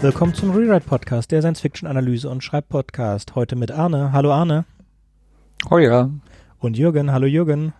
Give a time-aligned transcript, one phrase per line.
[0.00, 3.34] Willkommen zum Rewrite Podcast, der Science-Fiction-Analyse und Schreibpodcast.
[3.34, 4.12] Heute mit Arne.
[4.12, 4.64] Hallo Arne.
[5.68, 6.10] Heuer.
[6.60, 7.10] Und Jürgen.
[7.10, 7.72] Hallo Jürgen.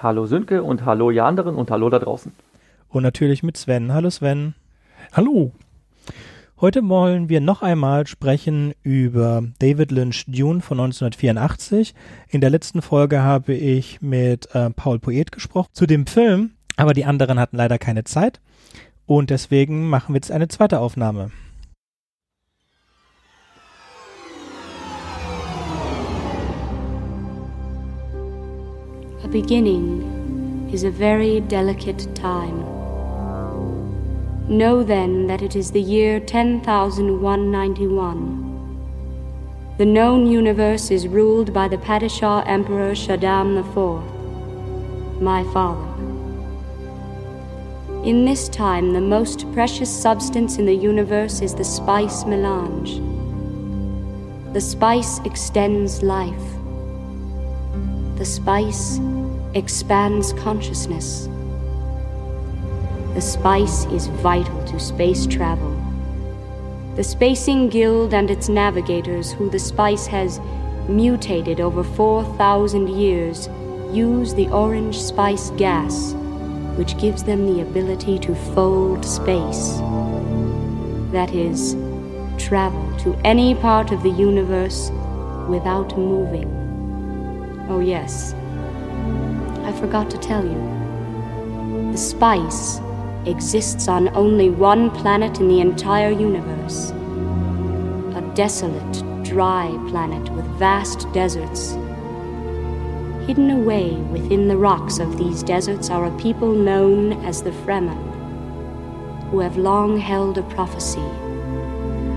[0.00, 2.30] Hallo Sönke und hallo ihr anderen und hallo da draußen.
[2.88, 3.92] Und natürlich mit Sven.
[3.92, 4.54] Hallo Sven.
[5.12, 5.50] Hallo.
[6.60, 11.96] Heute wollen wir noch einmal sprechen über David Lynch Dune von 1984.
[12.28, 16.94] In der letzten Folge habe ich mit äh, Paul Poet gesprochen zu dem Film, aber
[16.94, 18.40] die anderen hatten leider keine Zeit.
[19.06, 21.30] Und deswegen machen wir jetzt eine zweite Aufnahme.
[29.22, 32.64] A beginning is a very delicate time.
[34.48, 38.40] Know then that it is the year 10191.
[39.78, 44.02] The known universe is ruled by the Padishah Emperor Shaddam IV,
[45.20, 45.93] my father.
[48.04, 53.00] In this time, the most precious substance in the universe is the spice melange.
[54.52, 56.46] The spice extends life.
[58.18, 59.00] The spice
[59.54, 61.30] expands consciousness.
[63.14, 65.74] The spice is vital to space travel.
[66.96, 70.40] The Spacing Guild and its navigators, who the spice has
[70.90, 73.48] mutated over 4,000 years,
[73.90, 76.14] use the orange spice gas
[76.76, 79.78] which gives them the ability to fold space.
[81.12, 81.76] That is,
[82.38, 84.90] travel to any part of the universe
[85.48, 86.50] without moving.
[87.68, 88.34] Oh, yes,
[89.64, 91.90] I forgot to tell you.
[91.92, 92.80] The spice
[93.26, 96.90] exists on only one planet in the entire universe
[98.16, 101.76] a desolate, dry planet with vast deserts
[103.26, 107.96] Hidden away within the rocks of these deserts are a people known as the Fremen,
[109.30, 111.00] who have long held a prophecy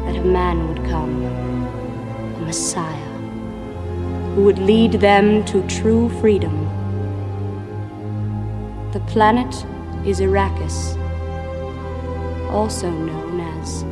[0.04, 3.10] that a man would come, a Messiah,
[4.36, 6.66] who would lead them to true freedom.
[8.92, 9.66] The planet
[10.06, 10.98] is Arrakis,
[12.52, 13.86] also known as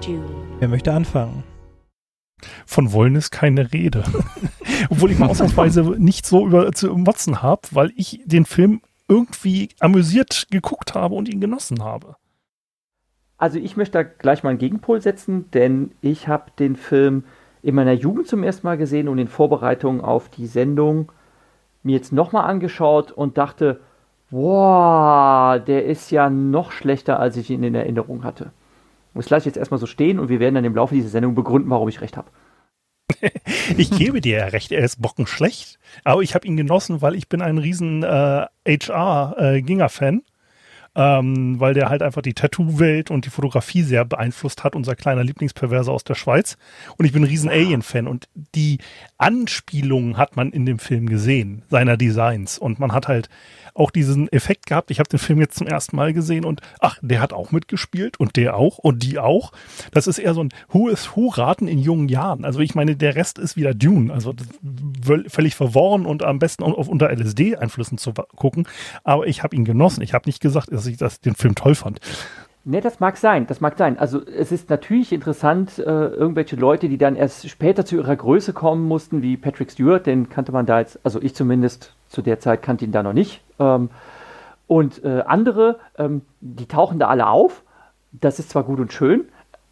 [0.00, 0.46] June.
[0.60, 1.42] Wer möchte anfangen?
[2.66, 4.04] Von wollen ist keine Rede.
[4.88, 9.70] Obwohl ich mal ausnahmsweise nicht so über zu motzen habe, weil ich den Film irgendwie
[9.80, 12.16] amüsiert geguckt habe und ihn genossen habe.
[13.36, 17.24] Also ich möchte da gleich mal einen Gegenpol setzen, denn ich habe den Film
[17.62, 21.10] in meiner Jugend zum ersten Mal gesehen und in Vorbereitung auf die Sendung
[21.82, 23.80] mir jetzt nochmal angeschaut und dachte,
[24.30, 28.52] boah, der ist ja noch schlechter, als ich ihn in Erinnerung hatte.
[29.14, 31.34] Das lasse ich jetzt erstmal so stehen und wir werden dann im Laufe dieser Sendung
[31.34, 32.28] begründen, warum ich recht habe.
[33.76, 37.28] Ich gebe dir ja recht, er ist bockenschlecht, aber ich habe ihn genossen, weil ich
[37.28, 40.22] bin ein riesen äh, HR-Ginger-Fan.
[40.94, 44.96] Äh, ähm, weil der halt einfach die Tattoo-Welt und die Fotografie sehr beeinflusst hat, unser
[44.96, 46.56] kleiner Lieblingsperverser aus der Schweiz.
[46.96, 48.78] Und ich bin ein riesen Alien-Fan und die
[49.18, 52.58] Anspielungen hat man in dem Film gesehen, seiner Designs.
[52.58, 53.28] Und man hat halt
[53.74, 54.90] auch diesen Effekt gehabt.
[54.90, 58.18] Ich habe den Film jetzt zum ersten Mal gesehen und ach, der hat auch mitgespielt
[58.18, 59.52] und der auch und die auch.
[59.92, 62.44] Das ist eher so ein Who is Who raten in jungen Jahren.
[62.44, 64.12] Also ich meine, der Rest ist wieder Dune.
[64.12, 64.34] Also
[65.28, 68.66] völlig verworren und am besten auf unter LSD-Einflüssen zu gucken.
[69.04, 70.02] Aber ich habe ihn genossen.
[70.02, 72.00] Ich habe nicht gesagt, dass ich das, den Film toll fand.
[72.64, 73.98] Ne, das mag sein, das mag sein.
[73.98, 78.52] Also es ist natürlich interessant, äh, irgendwelche Leute, die dann erst später zu ihrer Größe
[78.52, 82.38] kommen mussten, wie Patrick Stewart, den kannte man da jetzt, also ich zumindest zu der
[82.38, 83.42] Zeit kannte ihn da noch nicht.
[83.58, 83.90] Ähm,
[84.66, 87.62] und äh, andere, ähm, die tauchen da alle auf.
[88.12, 89.24] Das ist zwar gut und schön,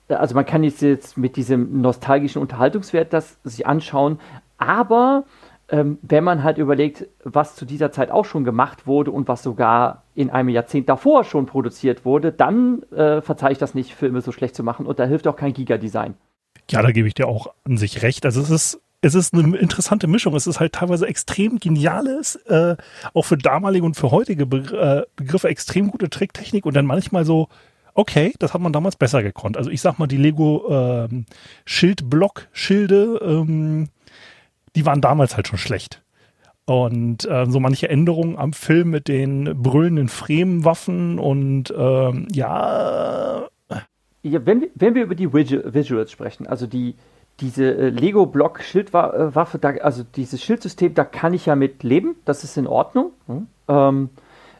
[0.08, 4.18] also man kann jetzt mit diesem nostalgischen Unterhaltungswert das sich anschauen,
[4.56, 5.24] aber
[5.70, 9.42] ähm, wenn man halt überlegt, was zu dieser Zeit auch schon gemacht wurde und was
[9.42, 14.20] sogar in einem Jahrzehnt davor schon produziert wurde, dann äh, verzeihe ich das nicht, Filme
[14.20, 16.14] so schlecht zu machen und da hilft auch kein Giga-Design.
[16.70, 18.24] Ja, da gebe ich dir auch an sich recht.
[18.24, 20.34] Also es ist es ist eine interessante Mischung.
[20.34, 22.76] Es ist halt teilweise extrem geniales, äh,
[23.14, 27.24] auch für damalige und für heutige Be äh, Begriffe extrem gute Tricktechnik und dann manchmal
[27.24, 27.48] so,
[27.94, 29.56] okay, das hat man damals besser gekonnt.
[29.56, 31.26] Also ich sag mal, die Lego ähm,
[31.64, 33.88] Schildblock-Schilde, ähm,
[34.78, 36.02] die waren damals halt schon schlecht.
[36.64, 43.48] Und äh, so manche Änderungen am Film mit den brüllenden Fremenwaffen und ähm, ja.
[44.22, 46.94] ja wenn, wenn wir über die Visuals sprechen, also die,
[47.40, 52.66] diese äh, Lego-Block-Schildwaffe, also dieses Schildsystem, da kann ich ja mit leben, das ist in
[52.66, 53.12] Ordnung.
[53.26, 53.46] Hm?
[53.66, 54.10] Ähm,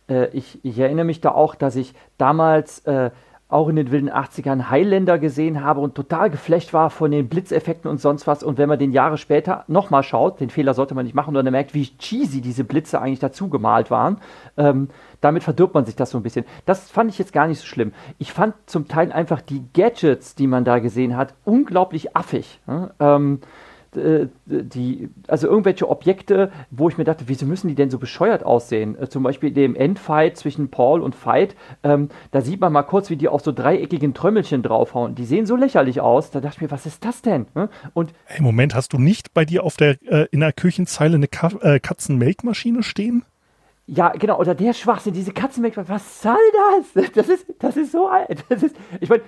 [0.08, 3.10] äh, ich, ich, erinnere mich da auch, dass ich damals äh,
[3.48, 7.90] auch in den wilden 80ern Highlander gesehen habe und total geflecht war von den Blitzeffekten
[7.90, 8.42] und sonst was.
[8.42, 11.50] Und wenn man den Jahre später nochmal schaut, den Fehler sollte man nicht machen, und
[11.50, 14.18] merkt, wie cheesy diese Blitze eigentlich dazu gemalt waren,
[14.58, 14.88] ähm,
[15.22, 16.44] damit verdirbt man sich das so ein bisschen.
[16.66, 17.92] Das fand ich jetzt gar nicht so schlimm.
[18.18, 22.60] Ich fand zum Teil einfach die Gadgets, die man da gesehen hat, unglaublich affig.
[22.66, 22.90] Ja?
[23.00, 23.46] Ähm, äh,
[23.94, 29.00] die, also irgendwelche Objekte, wo ich mir dachte, wieso müssen die denn so bescheuert aussehen?
[29.00, 33.10] Äh, zum Beispiel dem Endfight zwischen Paul und Fight, ähm, da sieht man mal kurz,
[33.10, 35.14] wie die auf so dreieckigen Trömmelchen draufhauen.
[35.14, 36.30] Die sehen so lächerlich aus.
[36.30, 37.46] Da dachte ich mir, was ist das denn?
[37.54, 37.68] Ne?
[37.94, 41.28] Und hey, Moment, hast du nicht bei dir auf der äh, in der Küchenzeile eine
[41.28, 43.24] Ka äh, Katzenmelkmaschine stehen?
[43.86, 46.36] Ja, genau, oder der Schwachsinn, diese Katzenmelkmaschine, was soll
[46.94, 47.10] das?
[47.14, 48.44] Das ist, das ist so alt.
[48.50, 49.22] Das ist, ich meine,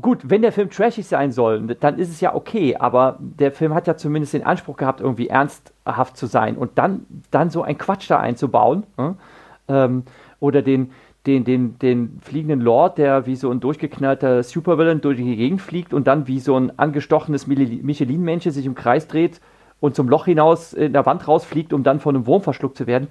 [0.00, 3.74] Gut, wenn der Film trashig sein soll, dann ist es ja okay, aber der Film
[3.74, 7.78] hat ja zumindest den Anspruch gehabt, irgendwie ernsthaft zu sein und dann, dann so ein
[7.78, 8.82] Quatsch da einzubauen.
[8.96, 9.10] Äh?
[9.68, 10.02] Ähm,
[10.40, 10.90] oder den,
[11.26, 15.94] den, den, den fliegenden Lord, der wie so ein durchgeknallter Supervillain durch die Gegend fliegt
[15.94, 19.40] und dann wie so ein angestochenes Michelin-Männchen sich im Kreis dreht
[19.78, 22.88] und zum Loch hinaus in der Wand rausfliegt, um dann von einem Wurm verschluckt zu
[22.88, 23.08] werden,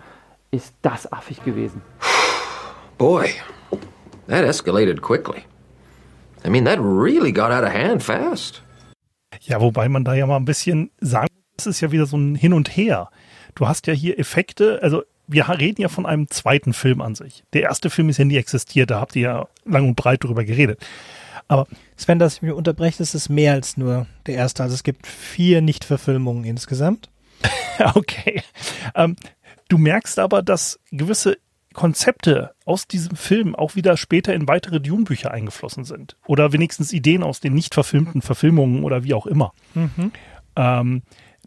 [0.51, 1.81] ist das affig gewesen.
[2.97, 3.29] Boy,
[4.27, 5.43] that escalated quickly.
[6.45, 8.61] I mean, that really got out of hand fast.
[9.41, 12.35] Ja, wobei man da ja mal ein bisschen sagen, das ist ja wieder so ein
[12.35, 13.09] Hin und Her.
[13.55, 17.43] Du hast ja hier Effekte, also wir reden ja von einem zweiten Film an sich.
[17.53, 20.43] Der erste Film ist ja nie existiert, da habt ihr ja lang und breit drüber
[20.43, 20.85] geredet.
[21.47, 24.63] Aber Sven, dass ich mir unterbreche, das ist mehr als nur der erste.
[24.63, 27.09] Also es gibt vier Nicht-Verfilmungen insgesamt.
[27.95, 28.41] okay.
[28.95, 29.15] Ähm,
[29.69, 31.37] du merkst aber, dass gewisse
[31.73, 36.15] Konzepte aus diesem Film auch wieder später in weitere Dune-Bücher eingeflossen sind.
[36.25, 39.53] Oder wenigstens Ideen aus den nicht verfilmten Verfilmungen oder wie auch immer.
[39.73, 40.11] Mhm.
[40.55, 41.01] Ähm,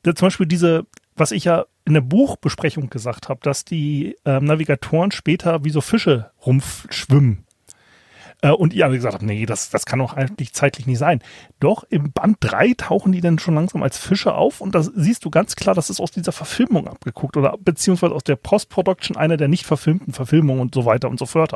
[0.05, 0.87] zum Beispiel diese,
[1.17, 5.81] was ich ja in der Buchbesprechung gesagt habe, dass die ähm, Navigatoren später wie so
[5.81, 7.46] Fische rumschwimmen äh,
[8.53, 11.21] und ihr alle gesagt habt, nee, das, das kann doch eigentlich zeitlich nicht sein.
[11.61, 15.25] Doch im Band 3 tauchen die dann schon langsam als Fische auf und da siehst
[15.25, 19.37] du ganz klar, das ist aus dieser Verfilmung abgeguckt oder beziehungsweise aus der Post-Production einer
[19.37, 21.55] der nicht verfilmten Verfilmungen und so weiter und so fort.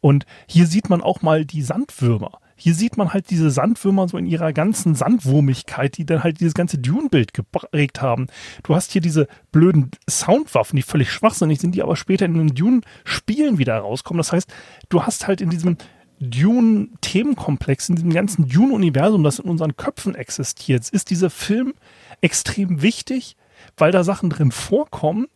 [0.00, 2.40] Und hier sieht man auch mal die Sandwürmer.
[2.56, 6.54] Hier sieht man halt diese Sandwürmer so in ihrer ganzen Sandwurmigkeit, die dann halt dieses
[6.54, 8.26] ganze Dune-Bild geprägt haben.
[8.62, 12.54] Du hast hier diese blöden Soundwaffen, die völlig schwachsinnig sind, die aber später in den
[12.54, 14.18] Dune-Spielen wieder rauskommen.
[14.18, 14.52] Das heißt,
[14.90, 15.76] du hast halt in diesem
[16.22, 21.74] Dune-Themenkomplex, in diesem ganzen Dune-Universum, das in unseren Köpfen existiert, ist dieser Film
[22.20, 23.36] extrem wichtig,
[23.76, 25.26] weil da Sachen drin vorkommen,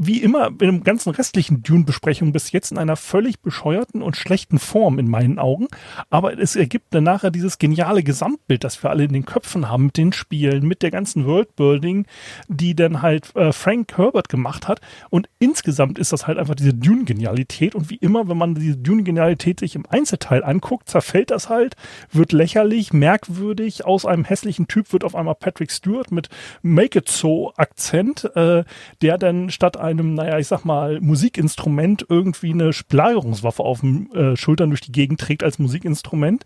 [0.00, 4.58] wie immer in den ganzen restlichen Dune-Besprechungen bis jetzt in einer völlig bescheuerten und schlechten
[4.58, 5.68] Form in meinen Augen.
[6.08, 9.86] Aber es ergibt dann nachher dieses geniale Gesamtbild, das wir alle in den Köpfen haben
[9.86, 12.06] mit den Spielen, mit der ganzen Worldbuilding,
[12.48, 14.80] die dann halt äh, Frank Herbert gemacht hat.
[15.10, 17.74] Und insgesamt ist das halt einfach diese Dune-Genialität.
[17.74, 21.76] Und wie immer, wenn man diese Dune-Genialität sich im Einzelteil anguckt, zerfällt das halt,
[22.10, 23.84] wird lächerlich, merkwürdig.
[23.84, 26.30] Aus einem hässlichen Typ wird auf einmal Patrick Stewart mit
[26.62, 28.64] Make It So Akzent, äh,
[29.02, 34.36] der dann statt einem, naja, ich sag mal, Musikinstrument irgendwie eine Belagerungswaffe auf den äh,
[34.36, 36.44] Schultern durch die Gegend trägt als Musikinstrument.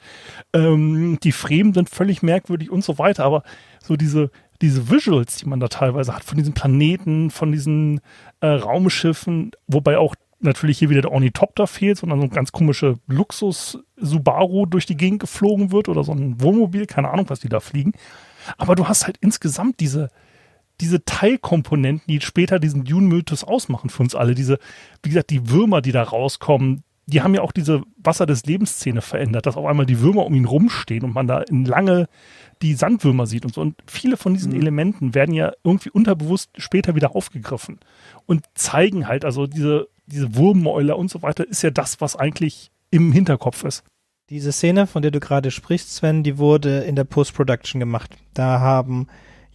[0.52, 3.42] Ähm, die Fremen sind völlig merkwürdig und so weiter, aber
[3.82, 4.30] so diese,
[4.62, 8.00] diese Visuals, die man da teilweise hat, von diesen Planeten, von diesen
[8.40, 12.96] äh, Raumschiffen, wobei auch natürlich hier wieder der Ornithopter fehlt, sondern so ein ganz komische
[13.06, 17.60] Luxus-Subaru durch die Gegend geflogen wird oder so ein Wohnmobil, keine Ahnung, was die da
[17.60, 17.92] fliegen.
[18.58, 20.10] Aber du hast halt insgesamt diese,
[20.80, 24.58] diese Teilkomponenten, die später diesen Dune-Mythos ausmachen für uns alle, diese,
[25.02, 29.00] wie gesagt, die Würmer, die da rauskommen, die haben ja auch diese Wasser des Lebensszene
[29.00, 32.08] verändert, dass auf einmal die Würmer um ihn rumstehen und man da in lange
[32.62, 33.60] die Sandwürmer sieht und so.
[33.60, 34.60] Und viele von diesen mhm.
[34.60, 37.78] Elementen werden ja irgendwie unterbewusst später wieder aufgegriffen
[38.26, 42.70] und zeigen halt, also diese, diese Wurmmäuler und so weiter, ist ja das, was eigentlich
[42.90, 43.84] im Hinterkopf ist.
[44.28, 48.16] Diese Szene, von der du gerade sprichst, Sven, die wurde in der Post-Production gemacht.
[48.34, 49.06] Da haben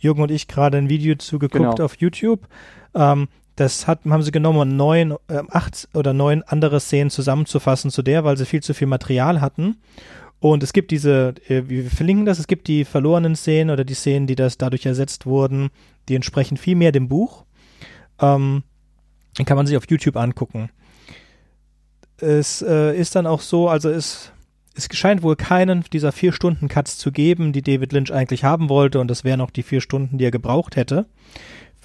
[0.01, 1.85] Jürgen und ich gerade ein Video zugeguckt genau.
[1.85, 2.47] auf YouTube.
[2.93, 7.91] Ähm, das hat, haben sie genommen, um neun, äh, acht oder neun andere Szenen zusammenzufassen
[7.91, 9.77] zu der, weil sie viel zu viel Material hatten.
[10.39, 13.93] Und es gibt diese, äh, wir verlinken das, es gibt die verlorenen Szenen oder die
[13.93, 15.69] Szenen, die das dadurch ersetzt wurden,
[16.09, 17.45] die entsprechen viel mehr dem Buch.
[18.19, 18.63] Ähm,
[19.45, 20.69] kann man sich auf YouTube angucken.
[22.17, 24.31] Es äh, ist dann auch so, also es
[24.75, 28.69] es scheint wohl keinen dieser vier Stunden Cuts zu geben, die David Lynch eigentlich haben
[28.69, 31.05] wollte, und das wären auch die vier Stunden, die er gebraucht hätte,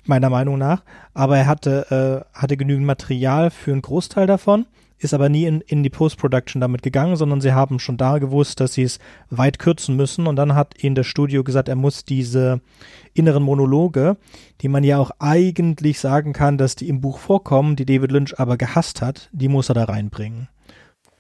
[0.05, 0.83] meiner Meinung nach.
[1.15, 4.67] Aber er hatte, äh, hatte genügend Material für einen Großteil davon,
[4.99, 8.61] ist aber nie in, in die Post-Production damit gegangen, sondern sie haben schon da gewusst,
[8.61, 8.99] dass sie es
[9.31, 10.27] weit kürzen müssen.
[10.27, 12.61] Und dann hat ihnen das Studio gesagt, er muss diese
[13.13, 14.17] inneren Monologe,
[14.63, 18.39] die man ja auch eigentlich sagen kann, dass die im Buch vorkommen, die David Lynch
[18.39, 20.49] aber gehasst hat, die muss er da reinbringen.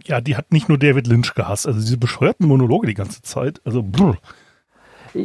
[0.06, 3.60] Ja, die hat nicht nur David Lynch gehasst, also diese bescheuerten Monologe die ganze Zeit.
[3.64, 4.16] Also, brr.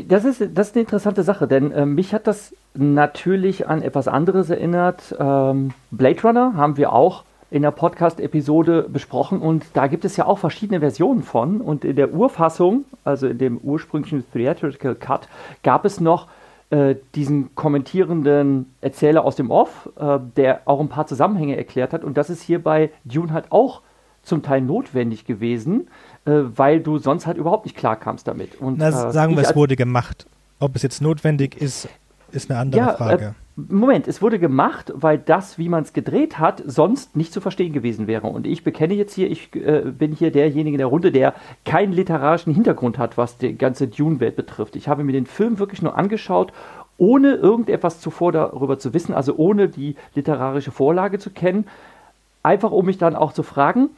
[0.07, 4.07] Das ist, das ist eine interessante Sache, denn äh, mich hat das natürlich an etwas
[4.07, 5.15] anderes erinnert.
[5.19, 10.25] Ähm, Blade Runner haben wir auch in der Podcast-Episode besprochen und da gibt es ja
[10.25, 11.59] auch verschiedene Versionen von.
[11.59, 15.27] Und in der Urfassung, also in dem ursprünglichen Theatrical Cut,
[15.61, 16.27] gab es noch
[16.69, 22.05] äh, diesen kommentierenden Erzähler aus dem Off, äh, der auch ein paar Zusammenhänge erklärt hat.
[22.05, 23.81] Und das ist hier bei Dune halt auch
[24.23, 25.87] zum Teil notwendig gewesen,
[26.25, 28.59] äh, weil du sonst halt überhaupt nicht klarkamst damit.
[28.59, 30.25] Und, Na, äh, sagen wir, es wurde gemacht.
[30.59, 31.89] Ob es jetzt notwendig ist,
[32.31, 33.35] ist eine andere ja, äh, Frage.
[33.55, 37.73] Moment, es wurde gemacht, weil das, wie man es gedreht hat, sonst nicht zu verstehen
[37.73, 38.27] gewesen wäre.
[38.27, 41.33] Und ich bekenne jetzt hier, ich äh, bin hier derjenige in der Runde, der
[41.65, 44.75] keinen literarischen Hintergrund hat, was die ganze Dune-Welt betrifft.
[44.75, 46.53] Ich habe mir den Film wirklich nur angeschaut,
[46.97, 51.67] ohne irgendetwas zuvor darüber zu wissen, also ohne die literarische Vorlage zu kennen.
[52.43, 53.89] Einfach um mich dann auch zu fragen,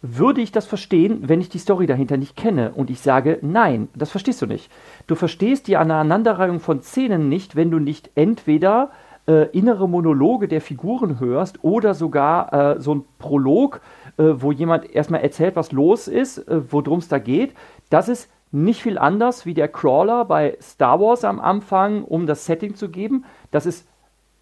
[0.00, 2.72] würde ich das verstehen, wenn ich die Story dahinter nicht kenne?
[2.74, 4.70] Und ich sage, nein, das verstehst du nicht.
[5.06, 8.90] Du verstehst die Aneinanderreihung von Szenen nicht, wenn du nicht entweder
[9.26, 13.80] äh, innere Monologe der Figuren hörst oder sogar äh, so ein Prolog,
[14.16, 17.54] äh, wo jemand erstmal erzählt, was los ist, äh, worum es da geht.
[17.90, 22.46] Das ist nicht viel anders wie der Crawler bei Star Wars am Anfang, um das
[22.46, 23.24] Setting zu geben.
[23.50, 23.86] Das ist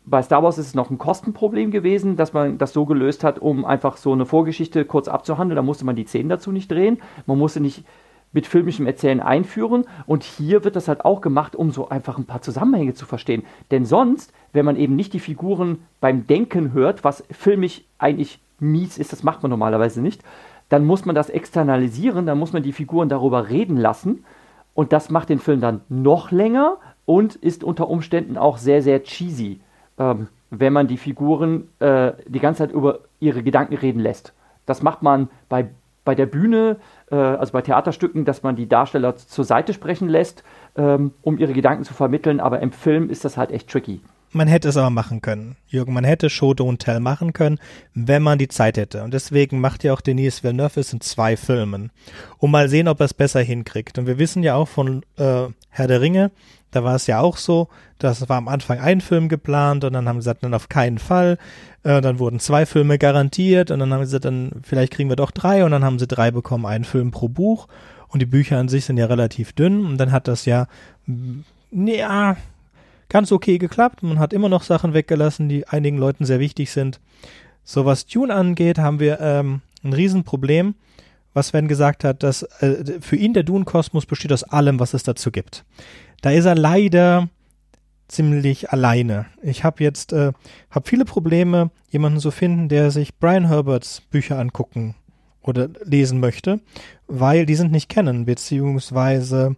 [0.07, 3.41] bei Star Wars ist es noch ein Kostenproblem gewesen, dass man das so gelöst hat,
[3.41, 5.57] um einfach so eine Vorgeschichte kurz abzuhandeln.
[5.57, 6.99] Da musste man die Szenen dazu nicht drehen.
[7.27, 7.85] Man musste nicht
[8.33, 9.85] mit filmischem Erzählen einführen.
[10.07, 13.43] Und hier wird das halt auch gemacht, um so einfach ein paar Zusammenhänge zu verstehen.
[13.73, 18.99] Denn sonst, wenn man eben nicht die Figuren beim Denken hört, was filmisch eigentlich mies
[18.99, 20.23] ist, das macht man normalerweise nicht,
[20.69, 24.25] dann muss man das externalisieren, dann muss man die Figuren darüber reden lassen.
[24.73, 29.03] Und das macht den Film dann noch länger und ist unter Umständen auch sehr, sehr
[29.03, 29.61] cheesy
[29.99, 34.33] ähm, wenn man die Figuren äh, die ganze Zeit über ihre Gedanken reden lässt.
[34.65, 35.69] Das macht man bei,
[36.05, 36.77] bei der Bühne,
[37.11, 40.45] äh, also bei Theaterstücken, dass man die Darsteller zur Seite sprechen lässt,
[40.77, 44.01] ähm, um ihre Gedanken zu vermitteln, aber im Film ist das halt echt tricky.
[44.33, 45.95] Man hätte es aber machen können, Jürgen.
[45.95, 47.59] Man hätte Show Don't Tell machen können,
[47.95, 49.03] wenn man die Zeit hätte.
[49.03, 51.91] Und deswegen macht ja auch Denise Villeneuve es in zwei Filmen,
[52.39, 53.99] um mal sehen, ob er es besser hinkriegt.
[53.99, 56.33] Und wir wissen ja auch von äh, Herr der Ringe,
[56.77, 57.69] da war es ja auch so,
[57.99, 60.99] das war am Anfang ein Film geplant und dann haben sie gesagt, dann auf keinen
[60.99, 61.39] Fall.
[61.83, 65.17] Äh, dann wurden zwei Filme garantiert und dann haben sie gesagt, dann vielleicht kriegen wir
[65.17, 67.67] doch drei und dann haben sie drei bekommen, einen Film pro Buch.
[68.09, 70.67] Und die Bücher an sich sind ja relativ dünn und dann hat das ja,
[71.73, 72.37] ja,
[73.09, 74.03] ganz okay geklappt.
[74.03, 77.01] Man hat immer noch Sachen weggelassen, die einigen Leuten sehr wichtig sind.
[77.65, 80.75] So was Dune angeht, haben wir ähm, ein Riesenproblem,
[81.33, 85.03] was Sven gesagt hat, dass äh, für ihn der Dune-Kosmos besteht aus allem, was es
[85.03, 85.65] dazu gibt.
[86.23, 87.29] Da ist er leider
[88.09, 89.27] ziemlich alleine.
[89.43, 90.33] Ich habe jetzt äh,
[90.71, 94.95] hab viele Probleme, jemanden zu finden, der sich Brian Herberts Bücher angucken
[95.43, 96.61] oder lesen möchte,
[97.07, 99.57] weil die sind nicht kennen, beziehungsweise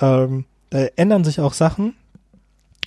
[0.00, 1.94] ähm, da ändern sich auch Sachen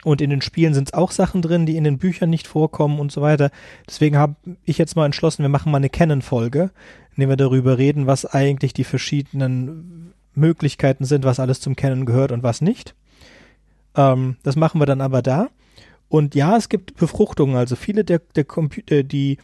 [0.04, 3.00] und in den Spielen sind es auch Sachen drin, die in den Büchern nicht vorkommen
[3.00, 3.52] und so weiter.
[3.88, 6.72] Deswegen habe ich jetzt mal entschlossen, wir machen mal eine Canon-Folge,
[7.16, 10.01] in der wir darüber reden, was eigentlich die verschiedenen
[10.34, 12.96] Möglichkeiten sind, was alles zum Canon gehört und was nicht.
[13.96, 15.50] Ähm, das machen wir dann aber da.
[16.08, 17.56] Und ja, es gibt Befruchtungen.
[17.56, 19.38] Also viele der, der Computer, äh, die,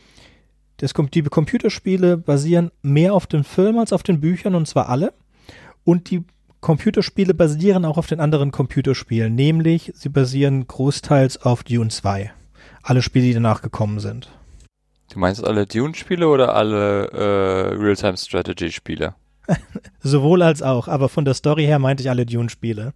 [0.77, 5.13] das, die Computerspiele basieren mehr auf den Filmen als auf den Büchern und zwar alle.
[5.83, 6.23] Und die
[6.59, 12.31] Computerspiele basieren auch auf den anderen Computerspielen, nämlich sie basieren großteils auf Dune 2.
[12.83, 14.29] Alle Spiele, die danach gekommen sind.
[15.11, 19.15] Du meinst alle Dune-Spiele oder alle äh, Real-Time-Strategy-Spiele?
[19.99, 22.93] Sowohl als auch, aber von der Story her meinte ich alle Dune-Spiele.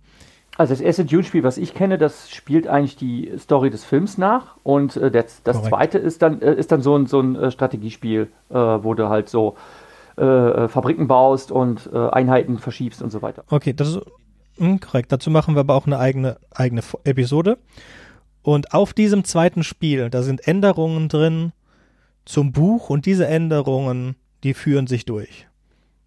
[0.57, 4.57] Also das erste Dune-Spiel, was ich kenne, das spielt eigentlich die Story des Films nach
[4.63, 7.51] und äh, das, das zweite ist dann, äh, ist dann so ein, so ein äh,
[7.51, 9.55] Strategiespiel, äh, wo du halt so
[10.17, 13.43] äh, äh, Fabriken baust und Einheiten verschiebst und so weiter.
[13.49, 14.01] Okay, das ist
[14.57, 15.11] mh, hm, korrekt.
[15.11, 17.57] Dazu machen wir aber auch eine eigene, eigene Episode.
[18.43, 21.53] Und auf diesem zweiten Spiel, da sind Änderungen drin
[22.25, 25.47] zum Buch und diese Änderungen, die führen sich durch.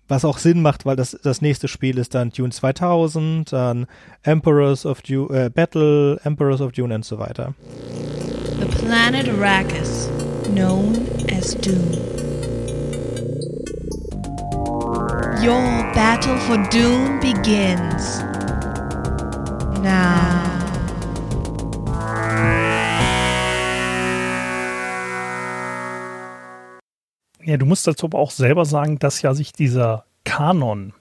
[0.07, 3.87] Was auch Sinn macht, weil das, das nächste Spiel ist dann Dune 2000, dann
[4.23, 7.55] Emperors of Dune, äh, Battle, Emperors of Dune und so weiter.
[8.61, 10.11] The planet Arrakis,
[10.53, 11.99] known as Dune.
[15.43, 18.23] Your battle for Dune begins.
[19.83, 20.54] Now.
[27.45, 30.95] Ja, du musst dazu aber auch selber sagen, dass ja sich dieser Kanon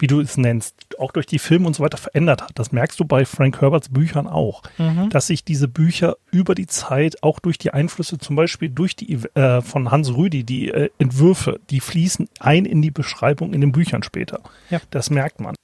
[0.00, 2.52] wie du es nennst, auch durch die Filme und so weiter verändert hat.
[2.54, 5.10] Das merkst du bei Frank Herberts Büchern auch, Mhm.
[5.10, 9.14] dass sich diese Bücher über die Zeit auch durch die Einflüsse, zum Beispiel durch die
[9.34, 13.72] äh, von Hans Rüdi, die äh, Entwürfe, die fließen ein in die Beschreibung in den
[13.72, 14.40] Büchern später.
[14.70, 14.80] Ja.
[14.90, 15.56] Das merkt man.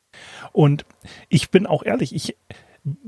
[0.52, 0.84] Und
[1.28, 2.36] ich bin auch ehrlich, ich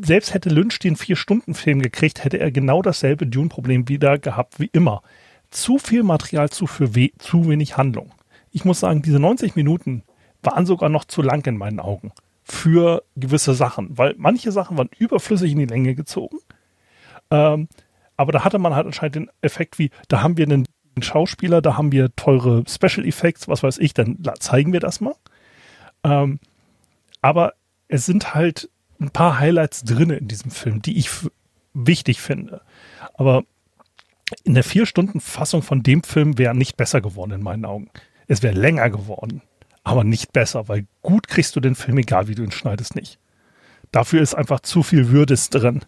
[0.01, 5.03] selbst hätte Lynch den Vier-Stunden-Film gekriegt, hätte er genau dasselbe Dune-Problem wieder gehabt wie immer.
[5.51, 8.13] Zu viel Material, zu, für we zu wenig Handlung.
[8.53, 10.03] Ich muss sagen, diese 90 Minuten
[10.43, 12.13] waren sogar noch zu lang in meinen Augen
[12.49, 16.39] für gewisse Sachen, weil manche Sachen waren überflüssig in die Länge gezogen.
[17.31, 17.69] Ähm,
[18.17, 20.67] aber da hatte man halt anscheinend den Effekt wie, da haben wir einen
[21.01, 25.17] Schauspieler, da haben wir teure Special Effects, was weiß ich, dann zeigen wir das mal.
[26.05, 26.39] Ähm,
[27.21, 27.55] aber
[27.89, 31.11] es sind halt ein paar Highlights drin in diesem Film, die ich
[31.75, 32.63] wichtig finde.
[33.15, 33.43] Aber
[34.45, 37.91] in der Vier-Stunden-Fassung von dem Film wäre nicht besser geworden in meinen Augen.
[38.27, 39.43] Es wäre länger geworden,
[39.85, 43.19] aber nicht besser, weil gut kriegst du den Film, egal wie du ihn schneidest, nicht.
[43.93, 45.83] Dafür ist einfach zu viel Würdes drin.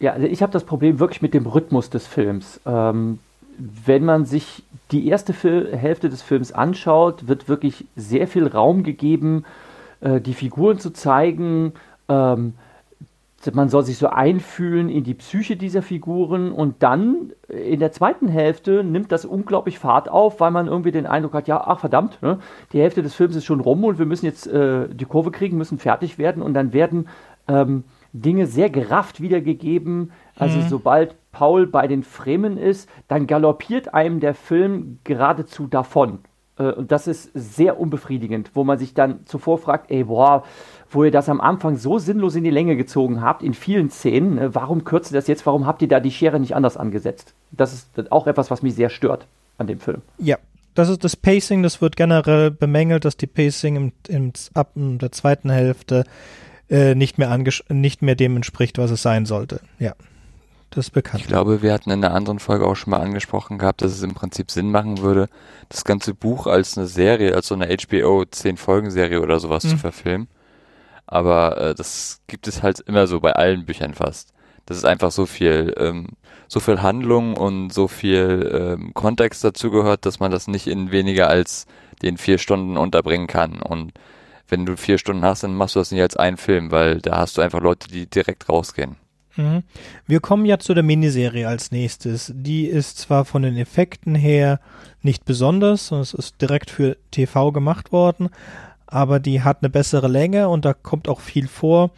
[0.00, 2.60] Ja, also ich habe das Problem wirklich mit dem Rhythmus des Films.
[2.66, 3.20] Ähm,
[3.58, 8.82] wenn man sich die erste Fil Hälfte des Films anschaut, wird wirklich sehr viel Raum
[8.82, 9.44] gegeben,
[10.00, 11.74] äh, die Figuren zu zeigen.
[12.08, 12.54] Ähm,
[13.54, 18.28] man soll sich so einfühlen in die Psyche dieser Figuren und dann in der zweiten
[18.28, 22.20] Hälfte nimmt das unglaublich Fahrt auf, weil man irgendwie den Eindruck hat, ja, ach verdammt,
[22.22, 22.38] ne,
[22.72, 25.56] die Hälfte des Films ist schon rum und wir müssen jetzt äh, die Kurve kriegen,
[25.56, 27.08] müssen fertig werden und dann werden
[27.48, 30.12] ähm, Dinge sehr gerafft wiedergegeben.
[30.36, 36.18] Also sobald Paul bei den Fremen ist, dann galoppiert einem der Film geradezu davon.
[36.60, 40.44] Äh, Und das ist sehr unbefriedigend, wo man sich dann zuvor fragt, ey, boah,
[40.90, 44.38] wo ihr das am Anfang so sinnlos in die Länge gezogen habt, in vielen Szenen,
[44.38, 47.34] äh, warum kürzt ihr das jetzt, warum habt ihr da die Schere nicht anders angesetzt?
[47.50, 49.26] Das ist auch etwas, was mich sehr stört
[49.58, 50.02] an dem Film.
[50.18, 50.36] Ja,
[50.74, 54.98] das ist das Pacing, das wird generell bemängelt, dass die Pacing im, im, ab in
[54.98, 56.04] der zweiten Hälfte
[56.68, 57.36] äh, nicht, mehr
[57.68, 59.60] nicht mehr dem entspricht, was es sein sollte.
[59.78, 59.94] Ja,
[60.70, 61.20] das ist bekannt.
[61.22, 64.02] Ich glaube, wir hatten in einer anderen Folge auch schon mal angesprochen gehabt, dass es
[64.02, 65.28] im Prinzip Sinn machen würde,
[65.68, 69.62] das ganze Buch als eine Serie, als so eine HBO 10 Folgen Serie oder sowas
[69.64, 69.78] zu Mhm.
[69.78, 70.28] verfilmen.
[71.06, 74.32] Aber äh, das gibt es halt immer so bei allen Büchern fast.
[74.66, 76.08] Das ist einfach so viel, ähm,
[76.46, 80.92] so viel Handlung und so viel ähm, Kontext dazu gehört, dass man das nicht in
[80.92, 81.66] weniger als
[82.02, 83.60] den vier Stunden unterbringen kann.
[83.60, 83.92] Und
[84.48, 87.16] wenn du vier Stunden hast, dann machst du das nicht als einen Film, weil da
[87.18, 88.96] hast du einfach Leute, die direkt rausgehen.
[89.36, 89.62] Mhm.
[90.06, 92.32] Wir kommen ja zu der Miniserie als nächstes.
[92.34, 94.60] Die ist zwar von den Effekten her
[95.02, 98.30] nicht besonders, sondern es ist direkt für TV gemacht worden,
[98.86, 101.90] aber die hat eine bessere Länge und da kommt auch viel vor.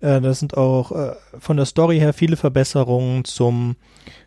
[0.00, 3.76] Äh, das sind auch äh, von der Story her viele Verbesserungen zum,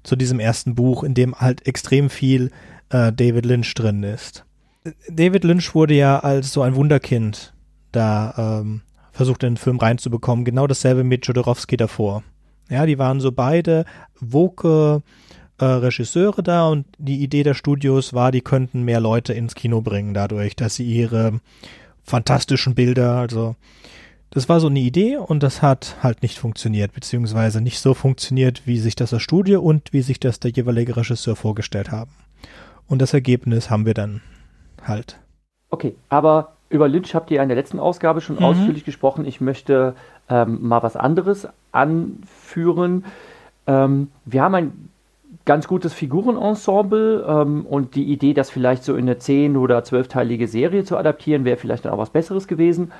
[0.03, 2.51] zu diesem ersten Buch, in dem halt extrem viel
[2.89, 4.45] äh, David Lynch drin ist.
[5.09, 7.53] David Lynch wurde ja als so ein Wunderkind
[7.91, 10.45] da ähm, versucht, in den Film reinzubekommen.
[10.45, 12.23] Genau dasselbe mit Jodorowsky davor.
[12.73, 13.85] Ja, die waren so beide
[14.19, 15.01] woke
[15.59, 19.81] äh, Regisseure da und die Idee der Studios war, die könnten mehr Leute ins Kino
[19.81, 21.39] bringen dadurch, dass sie ihre
[22.03, 23.55] fantastischen Bilder, also
[24.31, 28.63] das war so eine Idee und das hat halt nicht funktioniert, beziehungsweise nicht so funktioniert,
[28.65, 32.11] wie sich das das Studio und wie sich das der jeweilige Regisseur vorgestellt haben.
[32.87, 34.21] Und das Ergebnis haben wir dann
[34.83, 35.19] halt.
[35.69, 38.43] Okay, aber über Lynch habt ihr in der letzten Ausgabe schon Mhm.
[38.45, 39.25] ausführlich gesprochen.
[39.25, 39.95] Ich möchte
[40.29, 43.05] ähm, mal was anderes anführen.
[43.67, 44.89] Ähm, wir haben ein
[45.45, 50.47] ganz gutes Figurenensemble ähm, und die Idee, das vielleicht so in eine 10- oder 12-teilige
[50.47, 52.91] Serie zu adaptieren, wäre vielleicht dann auch was Besseres gewesen.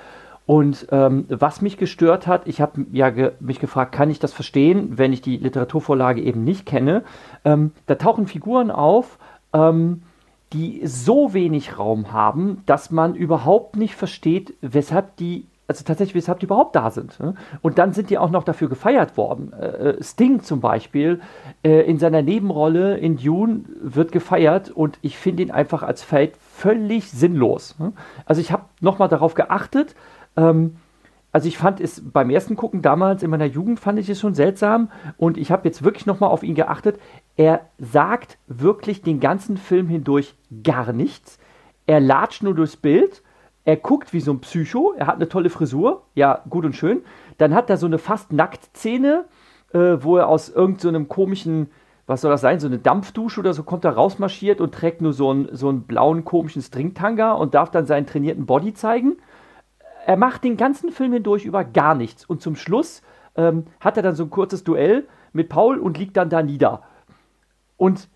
[0.46, 4.34] Und ähm, was mich gestört hat, ich habe ja ge mich gefragt, kann ich das
[4.34, 7.04] verstehen, wenn ich die Literaturvorlage eben nicht kenne?
[7.46, 9.20] Ähm, da tauchen Figuren auf,
[9.54, 10.04] ähm,
[10.52, 16.40] die so wenig Raum haben, dass man überhaupt nicht versteht, weshalb die, also tatsächlich, weshalb
[16.40, 17.20] die überhaupt da sind.
[17.20, 17.34] ne?
[17.62, 19.54] Und dann sind die auch noch dafür gefeiert worden.
[19.54, 21.20] Äh, äh, Sting zum Beispiel
[21.64, 26.38] äh, in seiner Nebenrolle in Dune wird gefeiert und ich finde ihn einfach als Feld
[26.38, 27.76] völlig sinnlos.
[27.80, 27.94] ne?
[28.26, 29.96] Also ich habe nochmal darauf geachtet,
[30.38, 30.76] ähm,
[31.32, 34.36] also ich fand es beim ersten Gucken damals in meiner Jugend fand ich es schon
[34.36, 37.00] seltsam und ich habe jetzt wirklich nochmal auf ihn geachtet.
[37.36, 41.40] Er sagt wirklich den ganzen Film hindurch gar nichts.
[41.88, 43.24] Er latscht nur durchs Bild.
[43.66, 44.94] Er guckt wie so ein Psycho.
[44.98, 46.04] Er hat eine tolle Frisur.
[46.16, 47.02] Ja, gut und schön.
[47.38, 49.26] Dann hat er so eine fast Nacktszene,
[49.74, 51.70] äh, wo er aus irgendeinem so komischen,
[52.06, 55.14] was soll das sein, so eine Dampfdusche oder so, kommt er rausmarschiert und trägt nur
[55.14, 59.18] so einen, so einen blauen komischen Stringtanga und darf dann seinen trainierten Body zeigen
[60.06, 62.26] er macht den ganzen Film hindurch über gar nichts.
[62.26, 63.02] Und zum Schluss
[63.36, 66.84] ähm, hat er dann so ein kurzes Duell mit Paul und liegt dann da nieder.
[67.78, 68.10] Und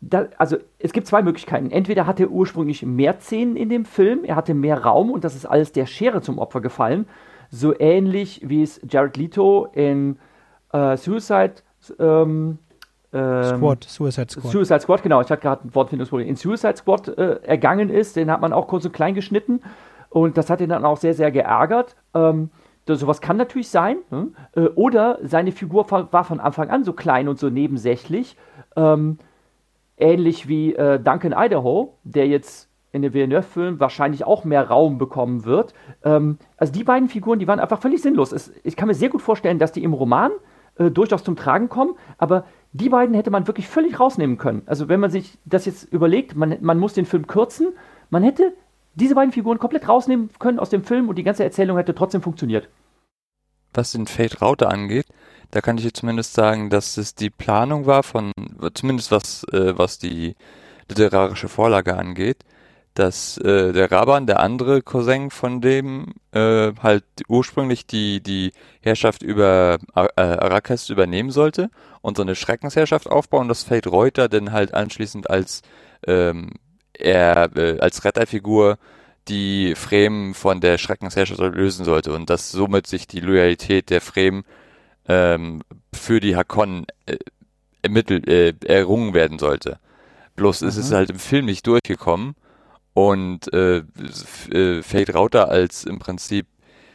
[0.00, 1.70] da, also es gibt zwei Möglichkeiten.
[1.70, 5.34] Entweder hatte er ursprünglich mehr Szenen in dem Film, er hatte mehr Raum und das
[5.34, 7.06] ist alles der Schere zum Opfer gefallen.
[7.50, 10.18] So ähnlich wie es Jared Leto in
[10.72, 11.54] äh, Suicide
[11.98, 12.58] ähm,
[13.12, 14.52] ähm, Squad, Suicide Squad.
[14.52, 16.28] Suicide Squad, genau, ich hatte gerade ein Wortfindungsproblem.
[16.28, 19.60] In Suicide Squad äh, ergangen ist, den hat man auch kurz und klein geschnitten
[20.10, 21.96] und das hat ihn dann auch sehr, sehr geärgert.
[22.14, 22.50] Ähm,
[22.84, 23.98] das, sowas kann natürlich sein.
[24.10, 24.28] Ne?
[24.54, 28.36] Äh, oder seine Figur war von Anfang an so klein und so nebensächlich.
[28.76, 29.18] Ähm,
[29.96, 35.44] ähnlich wie äh, Duncan Idaho, der jetzt in dem Villeneuve-Film wahrscheinlich auch mehr Raum bekommen
[35.44, 35.74] wird.
[36.02, 38.32] Ähm, also die beiden Figuren, die waren einfach völlig sinnlos.
[38.32, 40.32] Es, ich kann mir sehr gut vorstellen, dass die im Roman
[40.76, 44.62] äh, durchaus zum Tragen kommen, aber die beiden hätte man wirklich völlig rausnehmen können.
[44.66, 47.68] Also wenn man sich das jetzt überlegt, man, man muss den Film kürzen,
[48.10, 48.54] man hätte
[48.94, 52.22] diese beiden Figuren komplett rausnehmen können aus dem Film und die ganze Erzählung hätte trotzdem
[52.22, 52.68] funktioniert.
[53.74, 55.06] Was den Fate Router angeht,
[55.50, 58.32] da kann ich jetzt zumindest sagen, dass es die Planung war von,
[58.74, 60.36] zumindest was, äh, was die
[60.88, 62.38] literarische Vorlage angeht,
[62.94, 69.22] dass äh, der Raban, der andere Cousin von dem, äh, halt ursprünglich die, die Herrschaft
[69.22, 74.72] über äh, Arrakis übernehmen sollte und so eine Schreckensherrschaft aufbauen, dass Fate Reuter dann halt
[74.74, 75.62] anschließend als
[76.06, 76.52] ähm,
[76.94, 78.78] er äh, als Retterfigur
[79.28, 84.44] die Fremen von der Schreckensherrschaft lösen sollte und dass somit sich die Loyalität der Fremen
[85.08, 87.16] ähm, für die Hakon äh,
[87.82, 89.78] ermittelt, äh, errungen werden sollte.
[90.36, 90.68] Bloß mhm.
[90.68, 92.34] ist es halt im Film nicht durchgekommen
[92.94, 93.82] und äh,
[94.50, 96.46] äh, Fate Rauter als im Prinzip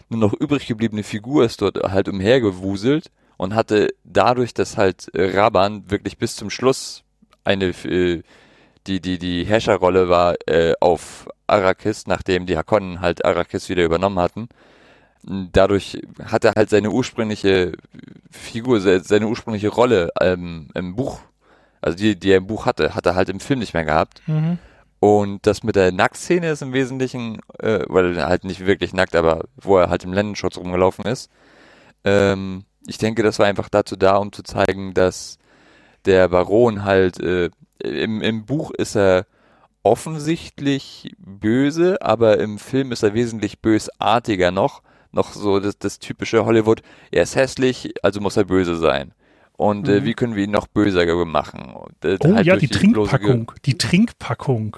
[0.10, 5.90] nur noch übrig gebliebene Figur ist dort halt umhergewuselt und hatte dadurch, dass halt Raban
[5.90, 7.04] wirklich bis zum Schluss
[7.44, 8.22] eine äh,
[8.88, 14.20] die die die Herrscherrolle war äh, auf Arrakis, nachdem die Hakonnen halt Arrakis wieder übernommen
[14.20, 14.50] hatten,
[15.24, 17.74] dadurch hat er halt seine ursprüngliche
[18.32, 21.20] Figur, seine ursprüngliche Rolle ähm, im Buch,
[21.82, 24.22] also die, die er im Buch hatte, hat er halt im Film nicht mehr gehabt.
[24.28, 24.58] Mhm.
[25.00, 29.16] Und das mit der Nacktszene ist im Wesentlichen, äh, weil er halt nicht wirklich nackt,
[29.16, 31.32] aber wo er halt im Lendenschutz rumgelaufen ist.
[32.04, 35.40] Ähm, ich denke, das war einfach dazu da, um zu zeigen, dass
[36.06, 39.26] der Baron halt, äh, im, im Buch ist er
[39.84, 46.46] offensichtlich böse, aber im Film ist er wesentlich bösartiger noch noch so das, das typische
[46.46, 49.14] Hollywood, er ist hässlich, also muss er böse sein.
[49.62, 49.98] Und äh, mhm.
[49.98, 51.76] äh, wie können wir ihn noch böser machen?
[52.04, 54.78] Äh, oh halt ja, die, die Trinkpackung, die Trinkpackung.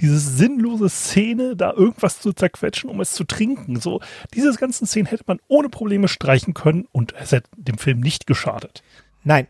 [0.00, 3.78] Diese sinnlose Szene, da irgendwas zu zerquetschen, um es zu trinken.
[3.80, 4.00] So,
[4.34, 8.26] diese ganzen Szenen hätte man ohne Probleme streichen können und es hätte dem Film nicht
[8.26, 8.82] geschadet.
[9.22, 9.46] Nein,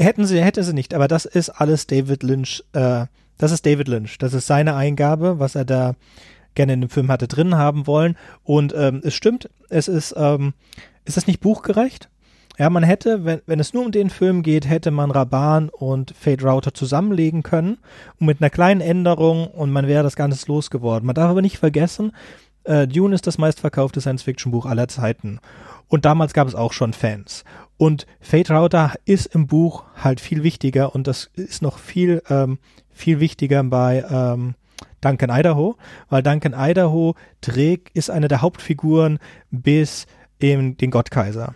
[0.00, 3.06] hätten sie, hätte sie nicht, aber das ist alles David Lynch, äh,
[3.38, 4.18] das ist David Lynch.
[4.18, 5.94] Das ist seine Eingabe, was er da
[6.54, 8.16] gerne in dem Film hatte drin haben wollen.
[8.42, 10.54] Und ähm, es stimmt, es ist, ähm,
[11.04, 12.08] ist das nicht buchgerecht?
[12.56, 16.14] Ja, man hätte, wenn, wenn es nur um den Film geht, hätte man Raban und
[16.16, 17.78] Fate Router zusammenlegen können
[18.20, 21.06] und mit einer kleinen Änderung und man wäre das Ganze losgeworden.
[21.06, 22.12] Man darf aber nicht vergessen,
[22.62, 25.40] äh, Dune ist das meistverkaufte Science-Fiction-Buch aller Zeiten.
[25.88, 27.44] Und damals gab es auch schon Fans.
[27.76, 32.58] Und Fate Router ist im Buch halt viel wichtiger und das ist noch viel, ähm,
[32.92, 34.54] viel wichtiger bei, ähm,
[35.00, 35.76] Duncan Idaho,
[36.08, 39.18] weil Duncan Idaho trägt, ist eine der Hauptfiguren
[39.50, 40.06] bis
[40.38, 41.54] in den Gottkaiser.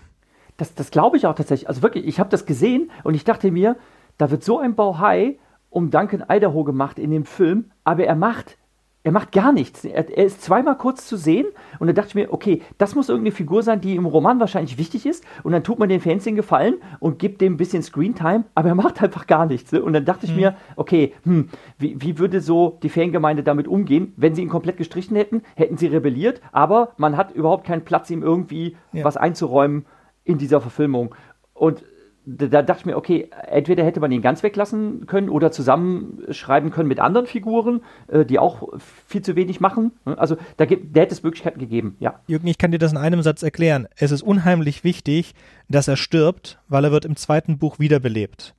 [0.57, 1.69] Das, das glaube ich auch tatsächlich.
[1.69, 3.77] Also wirklich, ich habe das gesehen und ich dachte mir,
[4.19, 5.39] da wird so ein Bauhai
[5.71, 8.59] um Duncan Idaho gemacht in dem Film, aber er macht
[9.05, 9.85] er macht gar nichts.
[9.85, 11.47] Er, er, ist zweimal kurz zu sehen
[11.79, 14.77] und da dachte ich mir, okay, das muss irgendeine Figur sein, die im Roman wahrscheinlich
[14.77, 17.83] wichtig ist und dann tut man den Fans den Gefallen und gibt dem ein bisschen
[17.83, 19.73] Screentime, aber er macht einfach gar nichts.
[19.73, 19.83] Ne?
[19.83, 20.39] Und dann dachte ich mhm.
[20.39, 24.77] mir, okay, hm, wie, wie würde so die Fangemeinde damit umgehen, wenn sie ihn komplett
[24.77, 29.05] gestrichen hätten, hätten sie rebelliert, aber man hat überhaupt keinen Platz, ihm irgendwie ja.
[29.05, 29.87] was einzuräumen
[30.25, 31.15] in dieser Verfilmung.
[31.55, 31.83] Und
[32.31, 36.89] da dachte ich mir, okay, entweder hätte man ihn ganz weglassen können oder zusammenschreiben können
[36.89, 38.69] mit anderen Figuren, äh, die auch
[39.07, 39.93] viel zu wenig machen.
[40.05, 42.21] Also da, gibt, da hätte es Möglichkeiten gegeben, ja.
[42.27, 43.89] Jürgen, ich kann dir das in einem Satz erklären.
[43.97, 45.35] Es ist unheimlich wichtig,
[45.69, 48.55] dass er stirbt, weil er wird im zweiten Buch wiederbelebt.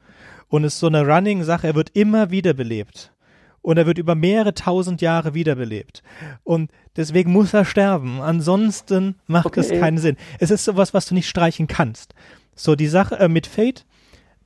[0.48, 3.14] Und es ist so eine Running-Sache, er wird immer wiederbelebt.
[3.62, 6.02] Und er wird über mehrere tausend Jahre wiederbelebt.
[6.44, 8.22] Und deswegen muss er sterben.
[8.22, 9.60] Ansonsten macht okay.
[9.60, 10.16] es keinen Sinn.
[10.40, 12.16] Es ist sowas, was du nicht streichen kannst.
[12.62, 13.86] So, die Sache äh, mit Fate,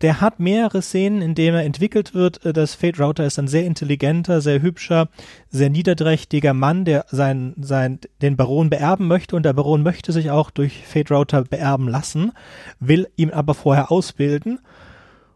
[0.02, 2.46] der hat mehrere Szenen, in denen er entwickelt wird.
[2.46, 5.10] Äh, das Fate Router ist ein sehr intelligenter, sehr hübscher,
[5.50, 10.30] sehr niederträchtiger Mann, der sein, sein, den Baron beerben möchte und der Baron möchte sich
[10.30, 12.34] auch durch Fate Router beerben lassen,
[12.80, 14.60] will ihn aber vorher ausbilden.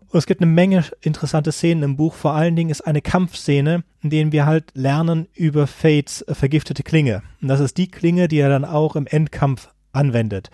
[0.10, 2.14] Und es gibt eine Menge interessante Szenen im Buch.
[2.14, 7.24] Vor allen Dingen ist eine Kampfszene, in der wir halt lernen über Fates vergiftete Klinge.
[7.42, 10.52] Und das ist die Klinge, die er dann auch im Endkampf anwendet.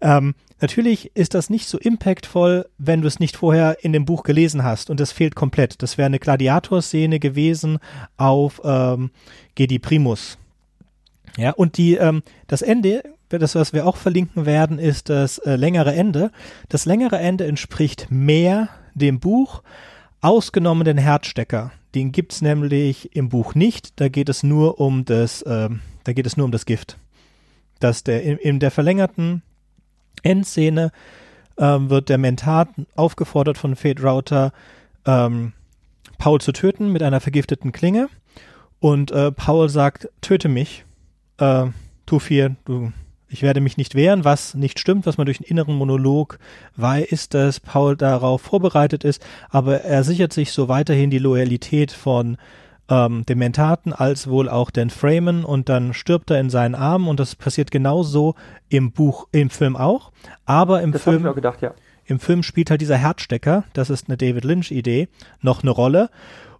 [0.00, 4.22] Ähm, natürlich ist das nicht so impactvoll, wenn du es nicht vorher in dem Buch
[4.22, 5.82] gelesen hast und es fehlt komplett.
[5.82, 7.78] Das wäre eine Gladiatorszene gewesen
[8.16, 9.10] auf ähm,
[9.54, 10.38] Gedi Primus.
[11.36, 15.56] Ja, und die, ähm, das Ende, das, was wir auch verlinken werden, ist das äh,
[15.56, 16.30] längere Ende.
[16.68, 19.62] Das längere Ende entspricht mehr dem Buch,
[20.20, 21.72] ausgenommen den Herzstecker.
[21.94, 24.00] Den gibt's nämlich im Buch nicht.
[24.00, 25.68] Da geht es nur um das, äh,
[26.04, 26.98] da geht es nur um das Gift.
[27.80, 29.42] Dass der in, in der verlängerten
[30.22, 30.92] Endszene
[31.58, 34.52] ähm, wird der Mentat aufgefordert von Fate Router,
[35.06, 35.52] ähm,
[36.18, 38.08] Paul zu töten mit einer vergifteten Klinge.
[38.80, 40.84] Und äh, Paul sagt, töte mich.
[41.38, 41.66] Äh,
[42.06, 42.92] Tufir, du,
[43.28, 46.38] ich werde mich nicht wehren, was nicht stimmt, was man durch einen inneren Monolog
[46.76, 52.36] weiß, dass Paul darauf vorbereitet ist, aber er sichert sich so weiterhin die Loyalität von
[52.88, 57.08] ähm, dem Mentaten als wohl auch den Freeman und dann stirbt er in seinen Armen
[57.08, 58.34] und das passiert genauso
[58.68, 60.12] im Buch, im Film auch.
[60.44, 61.22] Aber im das Film.
[61.22, 61.74] Ich auch gedacht, ja.
[62.04, 65.08] Im Film spielt halt dieser Herzstecker, das ist eine David Lynch-Idee,
[65.40, 66.10] noch eine Rolle.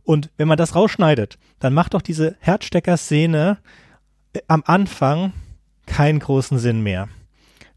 [0.02, 3.58] Und wenn man das rausschneidet, dann macht doch diese Herzstecker-Szene
[4.32, 5.32] äh, am Anfang
[5.86, 7.08] keinen großen Sinn mehr.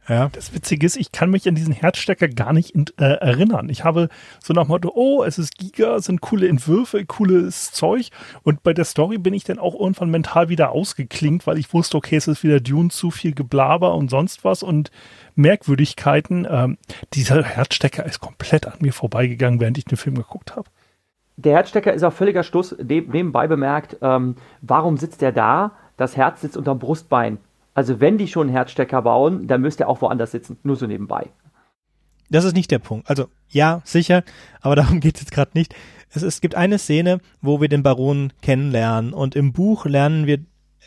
[0.09, 0.29] Ja.
[0.31, 3.69] Das Witzige ist, ich kann mich an diesen Herzstecker gar nicht in, äh, erinnern.
[3.69, 4.09] Ich habe
[4.43, 8.09] so nach dem Motto, oh, es ist Giga, es sind coole Entwürfe, cooles Zeug.
[8.41, 11.95] Und bei der Story bin ich dann auch irgendwann mental wieder ausgeklingt, weil ich wusste,
[11.95, 14.89] okay, es ist wieder Dune, zu viel Geblaber und sonst was und
[15.35, 16.47] Merkwürdigkeiten.
[16.49, 16.77] Ähm,
[17.13, 20.69] dieser Herzstecker ist komplett an mir vorbeigegangen, während ich den Film geguckt habe.
[21.37, 25.71] Der Herzstecker ist auch völliger Schluss, nebenbei bemerkt, ähm, warum sitzt der da?
[25.97, 27.37] Das Herz sitzt unterm Brustbein.
[27.79, 30.57] Also wenn die schon einen Herzstecker bauen, dann müsst ihr auch woanders sitzen.
[30.63, 31.29] Nur so nebenbei.
[32.29, 33.09] Das ist nicht der Punkt.
[33.09, 34.23] Also ja, sicher,
[34.59, 35.73] aber darum geht es jetzt gerade nicht.
[36.09, 40.39] Es, es gibt eine Szene, wo wir den Baron kennenlernen und im Buch lernen wir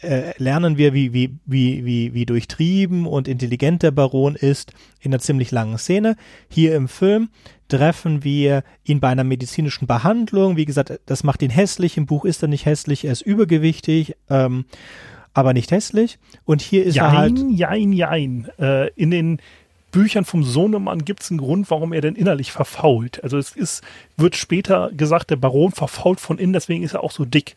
[0.03, 5.13] äh, lernen wir, wie, wie, wie, wie, wie durchtrieben und intelligent der Baron ist in
[5.13, 6.17] einer ziemlich langen Szene.
[6.51, 7.31] Hier im Film
[7.69, 10.59] treffen wir ihn bei einer medizinischen Behandlung.
[10.59, 11.97] Wie gesagt, das macht ihn hässlich.
[11.97, 14.17] Im Buch ist er nicht hässlich, er ist übergewichtig.
[14.29, 14.67] Ähm,
[15.35, 16.19] aber nicht hässlich.
[16.45, 17.39] Und hier ist jein, er halt.
[17.51, 18.49] Jein, jein.
[18.59, 19.39] Äh, in den
[19.93, 23.23] Büchern vom Sohnemann gibt es einen Grund, warum er denn innerlich verfault.
[23.23, 23.83] Also es ist,
[24.17, 27.57] wird später gesagt, der Baron verfault von innen, deswegen ist er auch so dick.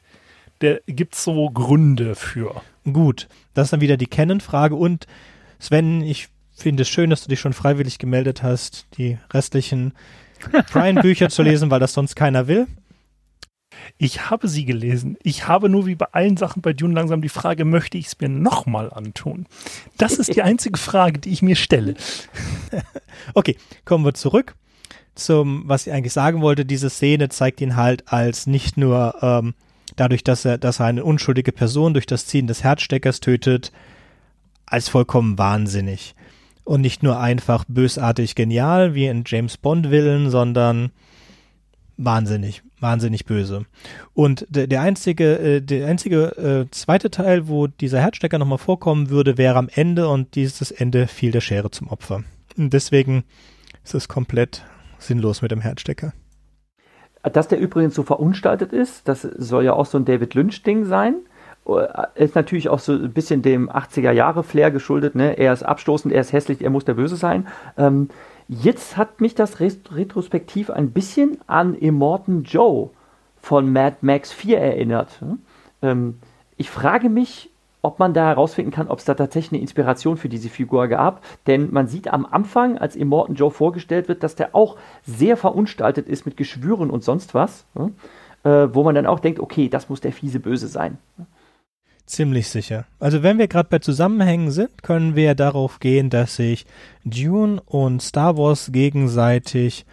[0.62, 2.62] Der gibt so Gründe für.
[2.92, 4.76] Gut, das ist dann wieder die Canon-Frage.
[4.76, 5.08] Und
[5.60, 9.94] Sven, ich finde es schön, dass du dich schon freiwillig gemeldet hast, die restlichen
[10.72, 12.68] Brian-Bücher zu lesen, weil das sonst keiner will.
[13.98, 15.18] Ich habe sie gelesen.
[15.24, 18.20] Ich habe nur wie bei allen Sachen bei Dune langsam die Frage, möchte ich es
[18.20, 19.46] mir nochmal antun?
[19.98, 21.96] Das ist die einzige Frage, die ich mir stelle.
[23.34, 24.56] okay, kommen wir zurück
[25.16, 26.66] zum, was ich eigentlich sagen wollte.
[26.66, 29.54] Diese Szene zeigt ihn halt als nicht nur ähm,
[29.96, 33.72] dadurch, dass er, dass er eine unschuldige Person durch das Ziehen des Herzsteckers tötet,
[34.66, 36.16] als vollkommen wahnsinnig.
[36.64, 40.92] Und nicht nur einfach bösartig genial wie in James Bond Willen, sondern
[41.98, 43.66] wahnsinnig, wahnsinnig böse.
[44.14, 49.10] Und der, der einzige, äh, der einzige äh, zweite Teil, wo dieser Herzstecker nochmal vorkommen
[49.10, 52.24] würde, wäre am Ende und dieses Ende fiel der Schere zum Opfer.
[52.58, 53.24] Und deswegen
[53.84, 54.64] ist es komplett
[55.00, 56.14] sinnlos mit dem Herzstecker.
[57.24, 61.16] Dass der übrigens so verunstaltet ist, das soll ja auch so ein David Lynch-Ding sein.
[61.68, 65.16] Äh, ist natürlich auch so ein bisschen dem 80er-Jahre-Flair geschuldet.
[65.16, 65.38] Ne?
[65.40, 67.48] Er ist abstoßend, er ist hässlich, er muss der Böse sein.
[67.78, 68.10] Ähm,
[68.48, 72.90] Jetzt hat mich das retrospektiv ein bisschen an Immortan Joe
[73.38, 75.20] von Mad Max 4 erinnert.
[75.82, 76.20] Ähm,
[76.58, 77.50] ich frage mich,
[77.82, 81.24] ob man da herausfinden kann, ob es da tatsächlich eine Inspiration für diese Figur gab.
[81.48, 86.08] Denn man sieht am Anfang, als Immortan Joe vorgestellt wird, dass der auch sehr verunstaltet
[86.08, 87.66] ist mit Geschwüren und sonst was.
[88.44, 91.00] Äh, wo man dann auch denkt, okay, das muss der fiese Böse sein.
[92.06, 92.86] Ziemlich sicher.
[93.00, 96.66] Also wenn wir gerade bei Zusammenhängen sind, können wir darauf gehen, dass sich
[97.04, 99.86] Dune und Star Wars gegenseitig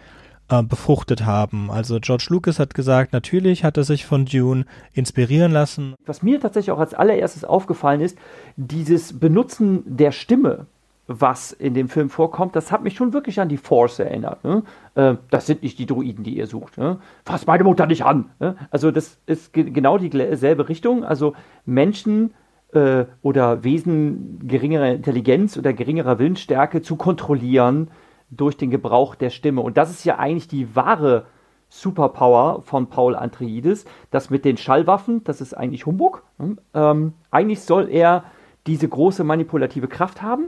[0.49, 1.71] äh, befruchtet haben.
[1.71, 5.95] Also George Lucas hat gesagt, natürlich hat er sich von Dune inspirieren lassen.
[6.05, 8.17] Was mir tatsächlich auch als allererstes aufgefallen ist,
[8.57, 10.67] dieses Benutzen der Stimme
[11.07, 14.43] was in dem Film vorkommt, das hat mich schon wirklich an die Force erinnert.
[14.43, 14.63] Ne?
[14.95, 16.77] Äh, das sind nicht die Druiden, die ihr sucht.
[16.77, 16.99] Ne?
[17.25, 18.31] Fass meine Mutter nicht an.
[18.39, 18.55] Ne?
[18.71, 21.03] Also das ist ge genau dieselbe Richtung.
[21.03, 21.33] Also
[21.65, 22.33] Menschen
[22.71, 27.91] äh, oder Wesen geringerer Intelligenz oder geringerer Willensstärke zu kontrollieren
[28.31, 29.61] durch den Gebrauch der Stimme.
[29.61, 31.25] Und das ist ja eigentlich die wahre
[31.67, 33.85] Superpower von Paul Atreides.
[34.09, 36.23] Das mit den Schallwaffen, das ist eigentlich Humbug.
[36.37, 36.55] Ne?
[36.73, 38.23] Ähm, eigentlich soll er
[38.67, 40.47] diese große manipulative Kraft haben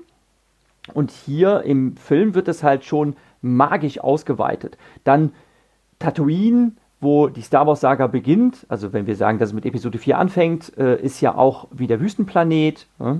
[0.93, 4.77] und hier im Film wird es halt schon magisch ausgeweitet.
[5.03, 5.33] Dann
[5.99, 10.17] Tatooine, wo die Star Wars-Saga beginnt, also wenn wir sagen, dass es mit Episode 4
[10.17, 12.87] anfängt, äh, ist ja auch wie der Wüstenplanet.
[12.99, 13.19] Ja?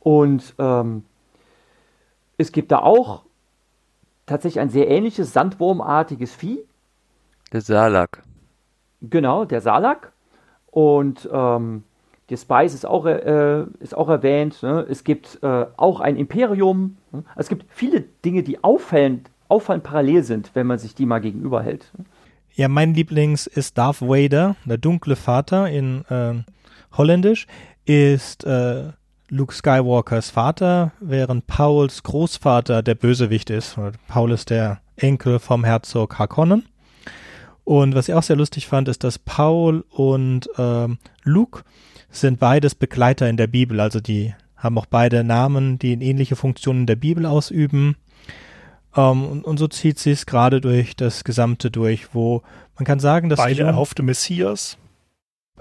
[0.00, 1.04] Und ähm,
[2.36, 3.22] es gibt da auch
[4.26, 6.64] tatsächlich ein sehr ähnliches sandwurmartiges Vieh.
[7.52, 8.22] Der Salak.
[9.02, 10.12] Genau, der Salak.
[10.70, 11.84] Und ähm,
[12.30, 14.62] der Spice ist auch, äh, ist auch erwähnt.
[14.62, 14.86] Ne?
[14.88, 16.96] Es gibt äh, auch ein Imperium.
[17.12, 17.24] Ne?
[17.36, 21.90] Es gibt viele Dinge, die auffallend, auffallend parallel sind, wenn man sich die mal gegenüberhält.
[22.54, 26.34] Ja, mein Lieblings ist Darth Vader, der dunkle Vater in äh,
[26.96, 27.46] Holländisch,
[27.86, 28.92] ist äh,
[29.28, 33.76] Luke Skywalkers Vater, während Pauls Großvater der Bösewicht ist.
[34.06, 36.66] Paul ist der Enkel vom Herzog Harkonnen.
[37.64, 41.62] Und was ich auch sehr lustig fand, ist, dass Paul und ähm, Luke
[42.10, 43.80] sind beides Begleiter in der Bibel.
[43.80, 47.96] Also die haben auch beide Namen, die ähnliche Funktionen der Bibel ausüben.
[48.96, 52.42] Ähm, und, und, so zieht sie es gerade durch das Gesamte durch, wo
[52.76, 54.78] man kann sagen, dass beide erhoffte Messias.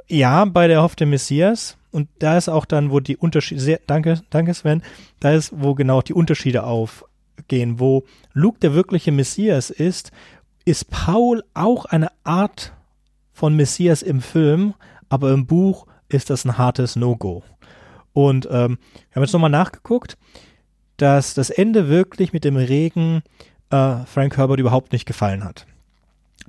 [0.07, 1.77] Ja, beide erhoffte Messias.
[1.91, 4.81] Und da ist auch dann, wo die Unterschiede, danke, danke Sven,
[5.19, 10.11] da ist, wo genau die Unterschiede aufgehen, wo Luke der wirkliche Messias ist,
[10.63, 12.73] ist Paul auch eine Art
[13.33, 14.73] von Messias im Film,
[15.09, 17.43] aber im Buch ist das ein hartes No-Go.
[18.13, 18.77] Und ähm,
[19.09, 20.17] wir haben jetzt nochmal nachgeguckt,
[20.97, 23.23] dass das Ende wirklich mit dem Regen
[23.69, 25.65] äh, Frank Herbert überhaupt nicht gefallen hat.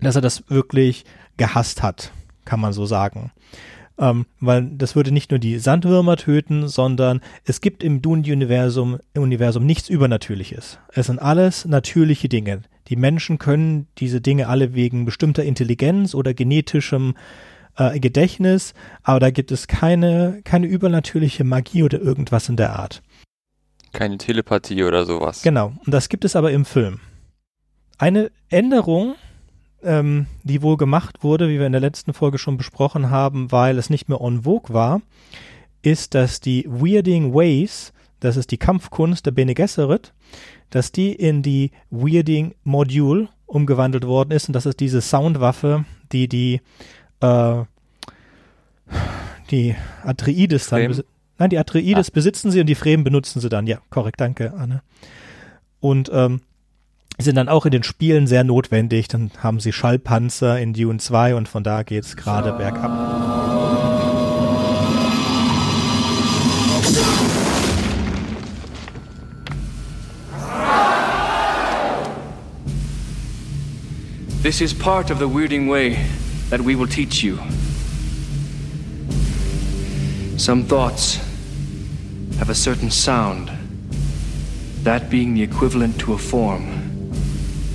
[0.01, 1.05] Dass er das wirklich
[1.37, 2.13] gehasst hat,
[2.45, 3.33] kann man so sagen.
[3.99, 9.65] Ähm, weil das würde nicht nur die Sandwürmer töten, sondern es gibt im Dune-Universum Universum
[9.65, 10.79] nichts Übernatürliches.
[10.93, 12.63] Es sind alles natürliche Dinge.
[12.89, 17.15] Die Menschen können diese Dinge alle wegen bestimmter Intelligenz oder genetischem
[17.77, 23.03] äh, Gedächtnis, aber da gibt es keine, keine übernatürliche Magie oder irgendwas in der Art.
[23.93, 25.43] Keine Telepathie oder sowas.
[25.43, 27.01] Genau, und das gibt es aber im Film.
[27.99, 29.15] Eine Änderung,
[29.83, 33.79] ähm, die wohl gemacht wurde, wie wir in der letzten Folge schon besprochen haben, weil
[33.79, 35.03] es nicht mehr en vogue war,
[35.83, 40.15] ist, dass die Weirding Ways, das ist die Kampfkunst der Bene Gesserit,
[40.71, 46.29] dass die in die Weirding Module umgewandelt worden ist und das ist diese Soundwaffe, die
[46.29, 46.61] die
[47.23, 47.65] äh,
[49.51, 51.03] die Atreides dann
[51.43, 52.13] Nein, die Atreides ah.
[52.15, 53.67] besitzen sie und die Fremen benutzen sie dann.
[53.67, 54.83] Ja, korrekt, danke, Anne.
[55.81, 56.41] Und ähm,
[57.19, 59.09] sind dann auch in den Spielen sehr notwendig.
[59.09, 62.91] Dann haben sie Schallpanzer in Dune 2 und von da geht's gerade bergab.
[74.45, 75.99] This is part of the weirding way
[76.53, 77.39] that we will teach you.
[80.37, 81.17] Some thoughts
[82.37, 83.51] have a certain sound,
[84.83, 87.11] that being the equivalent to a form.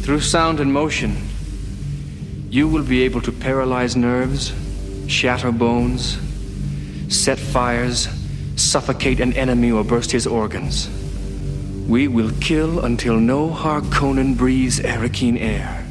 [0.03, 1.17] Through sound and motion,
[2.51, 4.53] you will be able to paralyze nerves,
[5.07, 6.19] shatter bones,
[7.09, 8.07] set fires,
[8.57, 10.87] suffocate an enemy, or burst his organs.
[11.87, 15.86] We will kill until no Harkonnen breathes Arakeen air.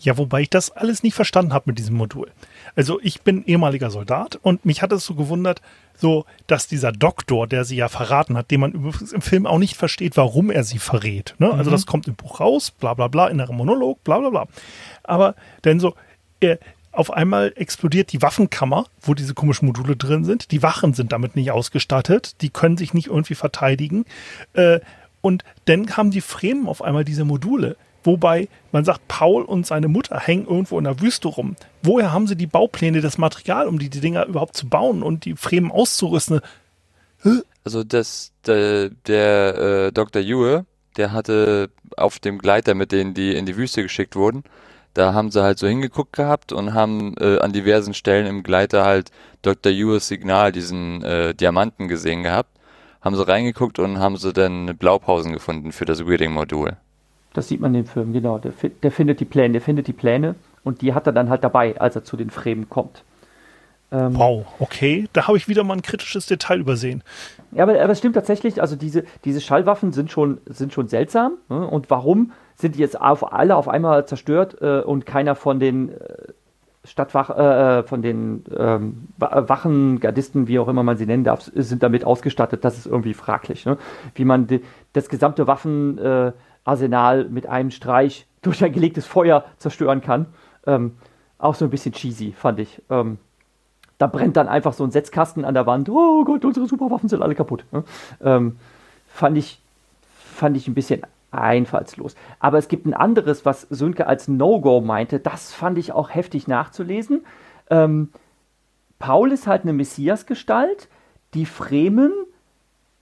[0.00, 2.30] Ja, wobei ich das alles nicht verstanden habe mit diesem Modul.
[2.76, 5.60] Also ich bin ehemaliger Soldat und mich hat es so gewundert,
[5.96, 9.76] so, dass dieser Doktor, der sie ja verraten hat, den man im Film auch nicht
[9.76, 11.34] versteht, warum er sie verrät.
[11.38, 11.50] Ne?
[11.52, 11.74] Also mhm.
[11.74, 14.46] das kommt im Buch raus, bla bla bla, in einem Monolog, bla bla bla.
[15.02, 15.34] Aber
[15.64, 15.94] denn so,
[16.38, 16.60] er,
[16.92, 20.50] auf einmal explodiert die Waffenkammer, wo diese komischen Module drin sind.
[20.52, 24.04] Die Wachen sind damit nicht ausgestattet, die können sich nicht irgendwie verteidigen.
[24.52, 24.80] Äh,
[25.20, 27.76] und dann haben die Fremen auf einmal diese Module.
[28.08, 31.56] Wobei man sagt, Paul und seine Mutter hängen irgendwo in der Wüste rum.
[31.82, 35.26] Woher haben sie die Baupläne, das Material, um die, die Dinger überhaupt zu bauen und
[35.26, 36.40] die Fremen auszurüsten?
[37.64, 40.22] Also das, der, der äh, Dr.
[40.22, 40.64] Yue,
[40.96, 41.68] der hatte
[41.98, 44.42] auf dem Gleiter, mit denen die in die Wüste geschickt wurden,
[44.94, 48.86] da haben sie halt so hingeguckt gehabt und haben äh, an diversen Stellen im Gleiter
[48.86, 49.10] halt
[49.42, 49.70] Dr.
[49.70, 52.58] Yues Signal, diesen äh, Diamanten gesehen gehabt.
[53.02, 56.78] Haben sie reingeguckt und haben sie dann Blaupausen gefunden für das Weirding-Modul.
[57.32, 58.38] Das sieht man im Film, genau.
[58.38, 61.44] Der, der, findet die Pläne, der findet die Pläne und die hat er dann halt
[61.44, 63.04] dabei, als er zu den Fremen kommt.
[63.90, 67.02] Ähm, wow, okay, da habe ich wieder mal ein kritisches Detail übersehen.
[67.52, 71.32] Ja, aber, aber es stimmt tatsächlich, also diese, diese Schallwaffen sind schon, sind schon seltsam.
[71.48, 71.66] Ne?
[71.66, 75.92] Und warum sind die jetzt auf, alle auf einmal zerstört äh, und keiner von den
[75.92, 75.96] äh,
[76.84, 81.50] Stadtwach, äh, äh von den ähm, Wachen, Gardisten, wie auch immer man sie nennen darf,
[81.54, 82.64] sind damit ausgestattet?
[82.64, 83.64] Das ist irgendwie fraglich.
[83.64, 83.78] Ne?
[84.14, 84.60] Wie man die,
[84.92, 86.32] das gesamte Waffen äh,
[86.68, 90.26] Arsenal mit einem Streich durch ein gelegtes Feuer zerstören kann.
[90.66, 90.96] Ähm,
[91.38, 92.82] auch so ein bisschen cheesy, fand ich.
[92.90, 93.18] Ähm,
[93.96, 95.88] da brennt dann einfach so ein Setzkasten an der Wand.
[95.88, 97.64] Oh Gott, unsere Superwaffen sind alle kaputt.
[97.72, 97.84] Ne?
[98.22, 98.58] Ähm,
[99.08, 99.60] fand, ich,
[100.34, 102.14] fand ich ein bisschen einfallslos.
[102.38, 105.18] Aber es gibt ein anderes, was Sönke als No-Go meinte.
[105.18, 107.24] Das fand ich auch heftig nachzulesen.
[107.70, 108.10] Ähm,
[108.98, 110.88] Paul ist halt eine Messias-Gestalt.
[111.34, 112.12] Die Fremen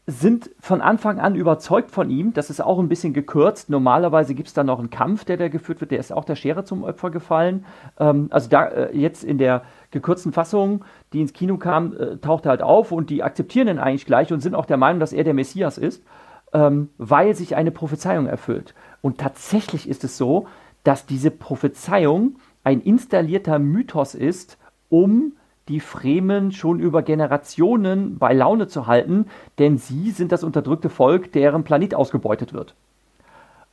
[0.09, 2.33] sind von Anfang an überzeugt von ihm.
[2.33, 3.71] Das ist auch ein bisschen gekürzt.
[3.71, 5.91] Normalerweise gibt es da noch einen Kampf, der da geführt wird.
[5.91, 7.65] Der ist auch der Schere zum Opfer gefallen.
[7.99, 12.47] Ähm, also da äh, jetzt in der gekürzten Fassung, die ins Kino kam, äh, taucht
[12.47, 15.13] er halt auf und die akzeptieren ihn eigentlich gleich und sind auch der Meinung, dass
[15.13, 16.05] er der Messias ist,
[16.53, 18.75] ähm, weil sich eine Prophezeiung erfüllt.
[19.03, 20.47] Und tatsächlich ist es so,
[20.85, 24.57] dass diese Prophezeiung ein installierter Mythos ist,
[24.89, 25.33] um
[25.69, 29.27] die Fremen schon über Generationen bei Laune zu halten,
[29.59, 32.75] denn sie sind das unterdrückte Volk, deren Planet ausgebeutet wird.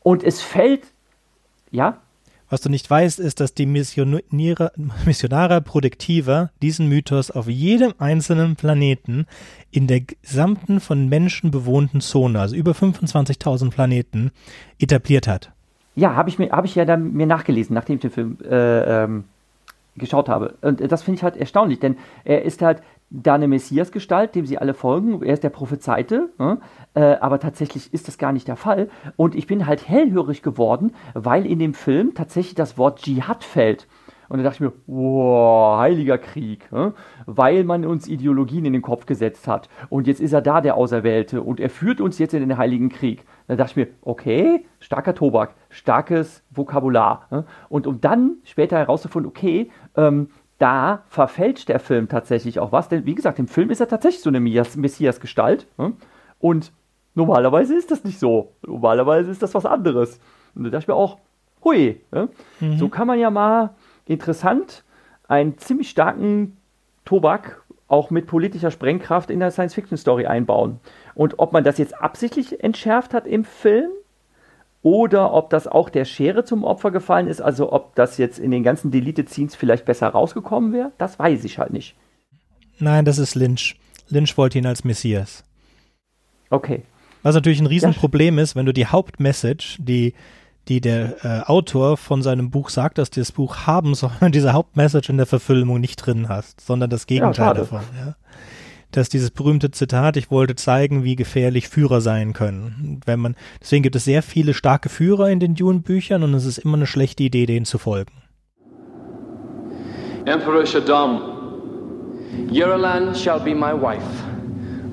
[0.01, 0.83] Und es fällt,
[1.71, 1.97] ja?
[2.49, 4.73] Was du nicht weißt, ist, dass die Missionare,
[5.05, 9.25] Missionare Produktiva diesen Mythos auf jedem einzelnen Planeten
[9.71, 14.31] in der gesamten von Menschen bewohnten Zone, also über 25.000 Planeten,
[14.79, 15.51] etabliert hat.
[15.95, 19.03] Ja, habe ich, mir, hab ich ja dann mir nachgelesen, nachdem ich den Film äh,
[19.03, 19.25] ähm,
[19.95, 20.57] geschaut habe.
[20.61, 24.57] Und das finde ich halt erstaunlich, denn er ist halt da eine Messias-Gestalt, dem sie
[24.57, 25.21] alle folgen.
[25.21, 26.59] Er ist der Prophezeite, ne?
[26.95, 28.89] äh, aber tatsächlich ist das gar nicht der Fall.
[29.17, 33.87] Und ich bin halt hellhörig geworden, weil in dem Film tatsächlich das Wort Dschihad fällt.
[34.33, 36.95] Und da dachte ich mir, wow, heiliger Krieg, ne?
[37.27, 39.69] weil man uns Ideologien in den Kopf gesetzt hat.
[39.89, 42.89] Und jetzt ist er da, der Auserwählte, und er führt uns jetzt in den heiligen
[42.89, 43.25] Krieg.
[43.47, 47.27] Da dachte ich mir, okay, starker Tobak, starkes Vokabular.
[47.29, 47.45] Ne?
[47.69, 52.89] Und um dann später herauszufinden, okay, ähm, da verfälscht der Film tatsächlich auch was.
[52.89, 55.67] Denn wie gesagt, im Film ist er tatsächlich so eine Messias-Gestalt.
[55.77, 55.93] Ne?
[56.39, 56.71] Und
[57.13, 58.53] normalerweise ist das nicht so.
[58.65, 60.19] Normalerweise ist das was anderes.
[60.55, 61.19] Und da dachte ich mir auch,
[61.63, 62.29] hui, ne?
[62.59, 62.77] mhm.
[62.79, 63.75] so kann man ja mal
[64.05, 64.83] interessant
[65.27, 66.57] einen ziemlich starken
[67.05, 70.79] Tobak auch mit politischer Sprengkraft in der Science-Fiction-Story einbauen.
[71.15, 73.91] Und ob man das jetzt absichtlich entschärft hat im Film
[74.81, 78.51] oder ob das auch der Schere zum Opfer gefallen ist, also ob das jetzt in
[78.51, 81.95] den ganzen Deleted Scenes vielleicht besser rausgekommen wäre, das weiß ich halt nicht.
[82.79, 83.79] Nein, das ist Lynch.
[84.09, 85.43] Lynch wollte ihn als Messias.
[86.49, 86.83] Okay.
[87.21, 88.43] Was natürlich ein Riesenproblem ja.
[88.43, 90.13] ist, wenn du die Hauptmessage, die
[90.67, 95.09] die der äh, Autor von seinem Buch sagt, dass das Buch haben soll, diese Hauptmessage
[95.09, 97.81] in der Verfilmung nicht drin hast, sondern das Gegenteil ja, davon.
[97.97, 98.15] Ja.
[98.91, 103.01] Dass dieses berühmte Zitat, ich wollte zeigen, wie gefährlich Führer sein können.
[103.05, 106.59] Wenn man, deswegen gibt es sehr viele starke Führer in den Dune-Büchern und es ist
[106.59, 108.13] immer eine schlechte Idee, denen zu folgen.
[110.25, 111.21] Emperor Shaddam,
[112.51, 114.01] Yuralan shall be my wife,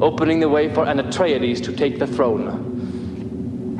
[0.00, 2.79] opening the way for Anatreides to take the throne.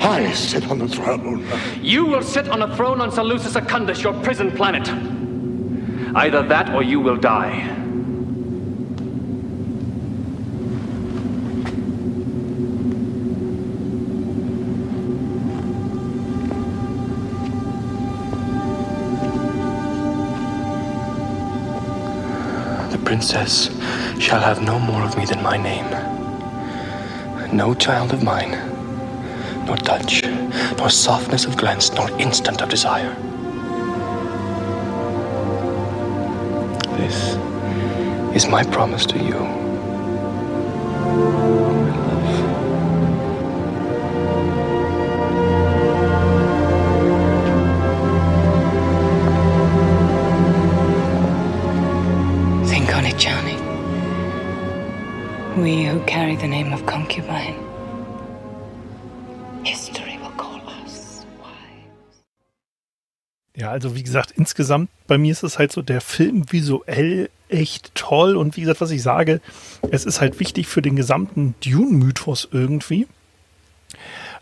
[0.03, 1.47] I sit on the throne.
[1.83, 4.89] You will sit on a throne on Seleucus Secundus, your prison planet.
[6.17, 7.77] Either that or you will die.
[22.91, 23.69] The princess
[24.19, 25.91] shall have no more of me than my name.
[27.55, 28.70] No child of mine
[29.71, 30.25] nor touch,
[30.79, 33.15] nor softness of glance, nor instant of desire.
[36.97, 37.37] This
[38.35, 39.39] is my promise to you.
[52.67, 53.57] Think on it, Johnny.
[55.63, 57.70] We who carry the name of concubine
[63.71, 67.95] Ja, also wie gesagt, insgesamt bei mir ist es halt so, der Film visuell echt
[67.95, 69.41] toll und wie gesagt, was ich sage,
[69.93, 73.07] es ist halt wichtig für den gesamten Dune-Mythos irgendwie.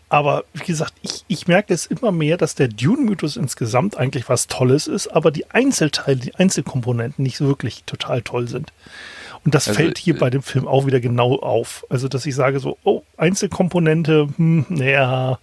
[0.09, 4.47] Aber wie gesagt, ich, ich merke es immer mehr, dass der Dune-Mythos insgesamt eigentlich was
[4.47, 8.73] Tolles ist, aber die Einzelteile, die Einzelkomponenten nicht wirklich total toll sind.
[9.45, 11.85] Und das also, fällt hier äh, bei dem Film auch wieder genau auf.
[11.89, 15.37] Also, dass ich sage so, oh, Einzelkomponente, hm, naja,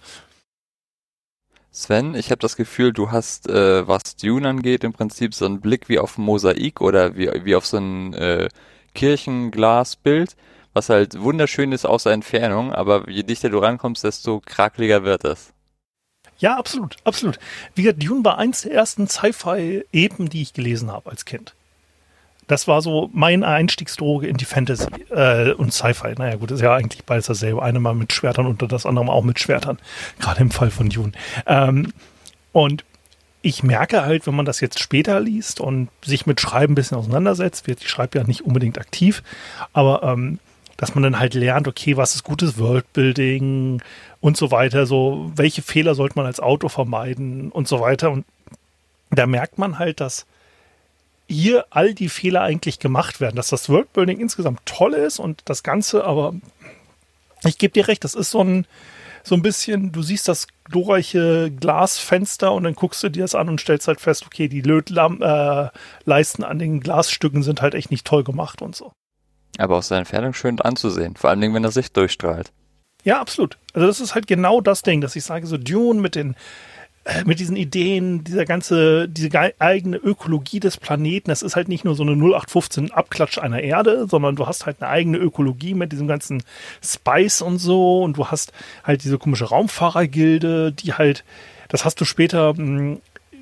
[1.77, 5.61] Sven, ich habe das Gefühl, du hast, äh, was Dune angeht, im Prinzip so einen
[5.61, 8.49] Blick wie auf ein Mosaik oder wie, wie auf so ein äh,
[8.95, 10.35] Kirchenglasbild,
[10.73, 15.23] was halt wunderschön ist aus der Entfernung, aber je dichter du rankommst, desto krakeliger wird
[15.23, 15.53] es.
[16.39, 17.37] Ja, absolut, absolut.
[17.75, 21.53] Wie gesagt, Dune war eins der ersten Sci-Fi-Epen, die ich gelesen habe als Kind.
[22.47, 26.13] Das war so mein Einstiegsdroge in die Fantasy äh, und Sci-Fi.
[26.17, 27.61] Naja, gut, ist ja eigentlich beides dasselbe.
[27.61, 29.77] Eine mal mit Schwertern und das andere mal auch mit Schwertern.
[30.19, 31.11] Gerade im Fall von Dune.
[31.45, 31.91] Ähm,
[32.53, 32.85] und
[33.41, 36.97] ich merke halt, wenn man das jetzt später liest und sich mit Schreiben ein bisschen
[36.97, 39.23] auseinandersetzt, wird, ich schreibe ja nicht unbedingt aktiv,
[39.73, 40.39] aber ähm,
[40.75, 43.81] dass man dann halt lernt, okay, was ist gutes Worldbuilding
[44.21, 48.11] und so weiter, so welche Fehler sollte man als Autor vermeiden und so weiter.
[48.11, 48.25] Und
[49.09, 50.25] da merkt man halt, dass
[51.29, 55.63] hier all die Fehler eigentlich gemacht werden, dass das Worldbuilding insgesamt toll ist und das
[55.63, 56.33] Ganze aber
[57.43, 58.65] Ich gebe dir recht, das ist so ein,
[59.23, 63.49] so ein bisschen, du siehst das glorreiche Glasfenster und dann guckst du dir das an
[63.49, 68.05] und stellst halt fest, okay, die Lötleisten äh, an den Glasstücken sind halt echt nicht
[68.05, 68.93] toll gemacht und so.
[69.57, 72.51] Aber aus der Entfernung schön anzusehen, vor allem wenn er sich durchstrahlt.
[73.03, 73.57] Ja, absolut.
[73.73, 76.35] Also das ist halt genau das Ding, dass ich sage, so Dune mit den
[77.25, 79.29] mit diesen Ideen, dieser ganze, diese
[79.59, 84.07] eigene Ökologie des Planeten, das ist halt nicht nur so eine 0815 Abklatsch einer Erde,
[84.09, 86.43] sondern du hast halt eine eigene Ökologie mit diesem ganzen
[86.83, 88.51] Spice und so und du hast
[88.83, 91.23] halt diese komische Raumfahrergilde, die halt,
[91.69, 92.97] das hast du später, mh,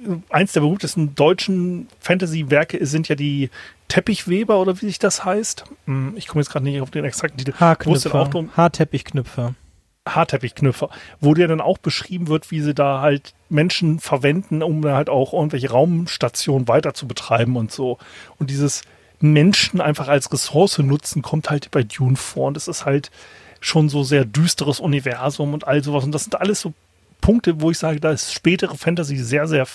[0.05, 3.49] hm, eins der berühmtesten deutschen Fantasy-Werke sind ja die
[3.87, 5.63] Teppichweber oder wie sich das heißt.
[5.85, 7.53] Hm, ich komme jetzt gerade nicht auf den exakten Titel.
[7.59, 8.29] Haarknüpfer.
[8.55, 9.55] Haarteppichknüpfer.
[10.07, 10.89] Haarteppichknüpfer,
[11.19, 15.33] wo dir dann auch beschrieben wird, wie sie da halt Menschen verwenden, um halt auch
[15.33, 17.97] irgendwelche Raumstationen weiter zu betreiben und so.
[18.37, 18.83] Und dieses
[19.19, 22.47] Menschen einfach als Ressource nutzen, kommt halt bei Dune vor.
[22.47, 23.11] Und es ist halt
[23.59, 26.03] schon so sehr düsteres Universum und all sowas.
[26.03, 26.73] Und das sind alles so
[27.21, 29.65] Punkte, wo ich sage, da ist spätere Fantasy sehr, sehr,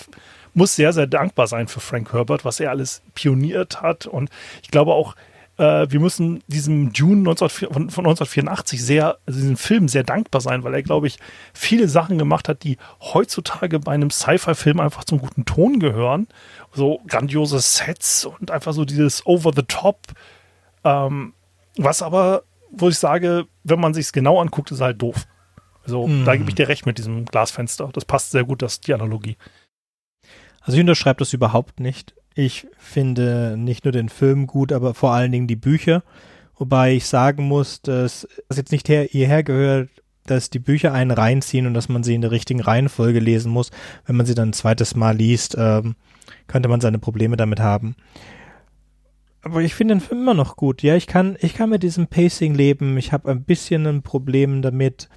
[0.53, 4.05] muss sehr, sehr dankbar sein für Frank Herbert, was er alles pioniert hat.
[4.05, 4.29] Und
[4.63, 5.15] ich glaube auch,
[5.61, 10.41] äh, wir müssen diesem Dune 19, von, von 1984 sehr, also diesem Film sehr dankbar
[10.41, 11.19] sein, weil er, glaube ich,
[11.53, 16.27] viele Sachen gemacht hat, die heutzutage bei einem Sci-Fi-Film einfach zum guten Ton gehören.
[16.73, 19.99] So grandiose Sets und einfach so dieses Over the Top.
[20.83, 21.33] Ähm,
[21.77, 22.41] was aber,
[22.71, 25.27] wo ich sage, wenn man sich es genau anguckt, ist halt doof.
[25.83, 26.25] Also mm.
[26.25, 27.89] da gebe ich dir recht mit diesem Glasfenster.
[27.93, 29.37] Das passt sehr gut, das die Analogie.
[30.61, 32.15] Also ich unterschreibe das überhaupt nicht.
[32.41, 36.01] Ich finde nicht nur den Film gut, aber vor allen Dingen die Bücher.
[36.57, 39.89] Wobei ich sagen muss, dass es jetzt nicht her, hierher gehört,
[40.25, 43.69] dass die Bücher einen reinziehen und dass man sie in der richtigen Reihenfolge lesen muss.
[44.07, 45.93] Wenn man sie dann ein zweites Mal liest, ähm,
[46.47, 47.95] könnte man seine Probleme damit haben.
[49.43, 50.81] Aber ich finde den Film immer noch gut.
[50.81, 52.97] Ja, ich kann, ich kann mit diesem Pacing leben.
[52.97, 55.09] Ich habe ein bisschen ein Problem damit,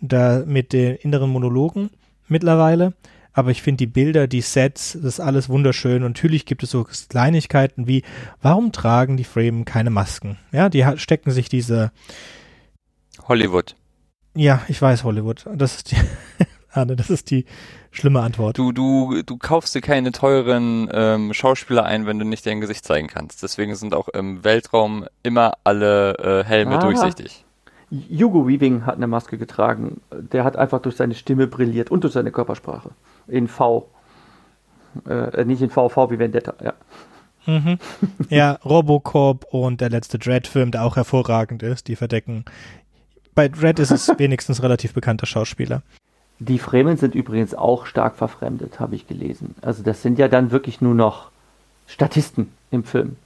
[0.00, 1.90] da mit den inneren Monologen
[2.26, 2.94] mittlerweile
[3.32, 6.02] aber ich finde die Bilder, die Sets, das ist alles wunderschön.
[6.02, 8.02] Und natürlich gibt es so Kleinigkeiten wie,
[8.42, 10.38] warum tragen die Fremen keine Masken?
[10.52, 11.92] Ja, die stecken sich diese
[13.28, 13.76] Hollywood.
[14.34, 15.46] Ja, ich weiß Hollywood.
[15.54, 15.96] Das ist die,
[16.72, 17.46] Arne, das ist die
[17.90, 18.56] schlimme Antwort.
[18.58, 22.84] Du, du, du kaufst dir keine teuren ähm, Schauspieler ein, wenn du nicht dein Gesicht
[22.84, 23.42] zeigen kannst.
[23.42, 26.80] Deswegen sind auch im Weltraum immer alle äh, Helme ah.
[26.80, 27.44] durchsichtig.
[27.92, 30.00] Hugo Weaving hat eine Maske getragen.
[30.12, 32.90] Der hat einfach durch seine Stimme brilliert und durch seine Körpersprache.
[33.30, 33.88] In V.
[35.08, 36.74] Äh, nicht in VV wie Vendetta, ja.
[37.46, 37.78] Mhm.
[38.28, 42.44] Ja, Robocop und der letzte Dread-Film, der auch hervorragend ist, die verdecken.
[43.34, 45.82] Bei Dread ist es wenigstens relativ bekannter Schauspieler.
[46.38, 49.54] Die Fremen sind übrigens auch stark verfremdet, habe ich gelesen.
[49.62, 51.30] Also das sind ja dann wirklich nur noch
[51.86, 53.16] Statisten im Film.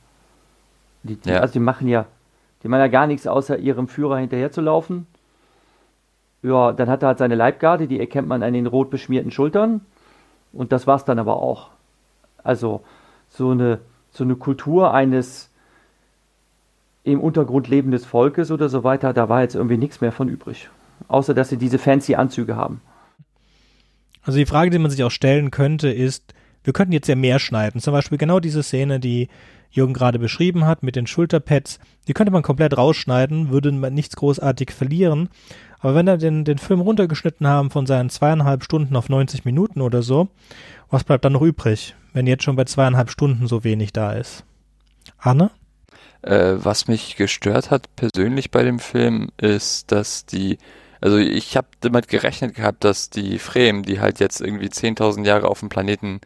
[1.03, 1.41] Die, die, ja.
[1.41, 2.07] Also die machen ja
[2.65, 5.07] die machen ja gar nichts, außer ihrem Führer hinterherzulaufen.
[6.43, 9.83] Ja, dann hat er halt seine Leibgarde, die erkennt man an den rot beschmierten Schultern.
[10.55, 11.71] Und das war's dann aber auch.
[12.43, 12.83] Also
[13.29, 13.81] so eine,
[14.11, 15.51] so eine Kultur eines
[17.03, 20.71] im Untergrund lebendes Volkes oder so weiter, da war jetzt irgendwie nichts mehr von übrig.
[21.09, 22.81] Außer dass sie diese fancy Anzüge haben.
[24.23, 26.33] Also die Frage, die man sich auch stellen könnte, ist,
[26.63, 27.81] wir könnten jetzt ja mehr schneiden.
[27.81, 29.29] Zum Beispiel genau diese Szene, die
[29.71, 31.79] Jürgen gerade beschrieben hat mit den Schulterpads,
[32.09, 35.29] die könnte man komplett rausschneiden, würde man nichts großartig verlieren.
[35.85, 39.83] Aber wenn er den, den Film runtergeschnitten haben von seinen zweieinhalb Stunden auf 90 Minuten
[39.83, 40.29] oder so,
[40.89, 44.45] was bleibt dann noch übrig, wenn jetzt schon bei zweieinhalb Stunden so wenig da ist?
[45.19, 45.51] Anne?
[46.23, 50.57] Äh, was mich gestört hat persönlich bei dem Film ist, dass die,
[51.03, 55.49] also ich habe damit gerechnet gehabt, dass die Fremen, die halt jetzt irgendwie 10.000 Jahre
[55.49, 56.23] auf dem Planeten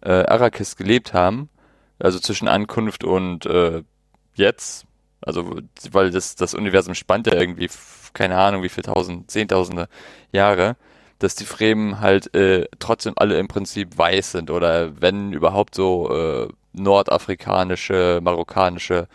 [0.00, 1.50] äh, Arrakis gelebt haben,
[1.98, 3.82] also zwischen Ankunft und äh,
[4.36, 4.86] jetzt,
[5.22, 5.58] also
[5.90, 7.68] weil das, das Universum spannt ja irgendwie,
[8.12, 9.88] keine Ahnung, wie viel tausend, zehntausende
[10.32, 10.76] Jahre,
[11.18, 16.12] dass die Fremen halt äh, trotzdem alle im Prinzip weiß sind oder wenn überhaupt so
[16.14, 19.08] äh, nordafrikanische, marokkanische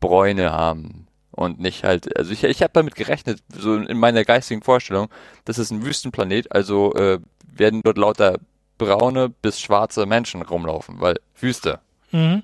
[0.00, 4.62] Bräune haben und nicht halt, also ich, ich habe damit gerechnet, so in meiner geistigen
[4.62, 5.08] Vorstellung,
[5.44, 8.38] das ist ein Wüstenplanet, also äh, werden dort lauter
[8.78, 11.80] braune bis schwarze Menschen rumlaufen, weil Wüste.
[12.12, 12.42] Mhm.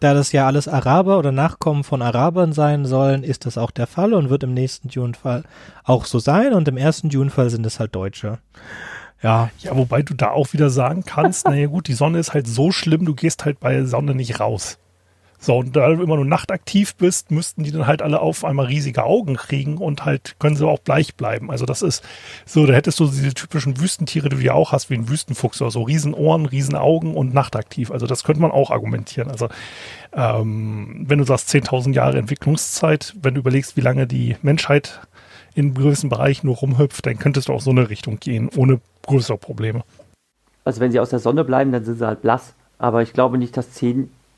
[0.00, 3.86] Da das ja alles Araber oder Nachkommen von Arabern sein sollen, ist das auch der
[3.86, 5.44] Fall und wird im nächsten Dune-Fall
[5.84, 6.52] auch so sein.
[6.52, 8.38] Und im ersten Dune-Fall sind es halt Deutsche.
[9.22, 9.50] Ja.
[9.58, 12.70] Ja, wobei du da auch wieder sagen kannst, naja gut, die Sonne ist halt so
[12.72, 14.78] schlimm, du gehst halt bei Sonne nicht raus.
[15.44, 18.64] So, und da du immer nur nachtaktiv bist, müssten die dann halt alle auf einmal
[18.64, 21.50] riesige Augen kriegen und halt können sie auch bleich bleiben.
[21.50, 22.02] Also das ist
[22.46, 25.60] so, da hättest du diese typischen Wüstentiere, die du ja auch hast, wie ein Wüstenfuchs
[25.60, 27.90] oder so, Riesenohren, Riesenaugen und nachtaktiv.
[27.90, 29.30] Also das könnte man auch argumentieren.
[29.30, 29.48] Also
[30.14, 35.02] ähm, wenn du sagst 10.000 Jahre Entwicklungszeit, wenn du überlegst, wie lange die Menschheit
[35.54, 39.36] in gewissen Bereichen nur rumhüpft, dann könntest du auch so eine Richtung gehen, ohne größere
[39.36, 39.82] Probleme.
[40.64, 42.54] Also wenn sie aus der Sonne bleiben, dann sind sie halt blass.
[42.78, 43.74] Aber ich glaube nicht, dass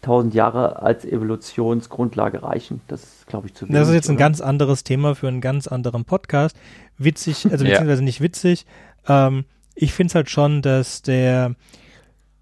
[0.07, 2.81] 10.000 Jahre als Evolutionsgrundlage reichen.
[2.89, 3.79] Das ist, glaube ich, zu wenig.
[3.79, 4.25] Das ist jetzt ein oder?
[4.25, 6.57] ganz anderes Thema für einen ganz anderen Podcast.
[6.99, 7.73] Witzig, also Ja.
[7.73, 8.67] beziehungsweise nicht witzig.
[9.09, 9.45] Ähm,
[9.75, 11.55] ich finde es halt schon, dass der,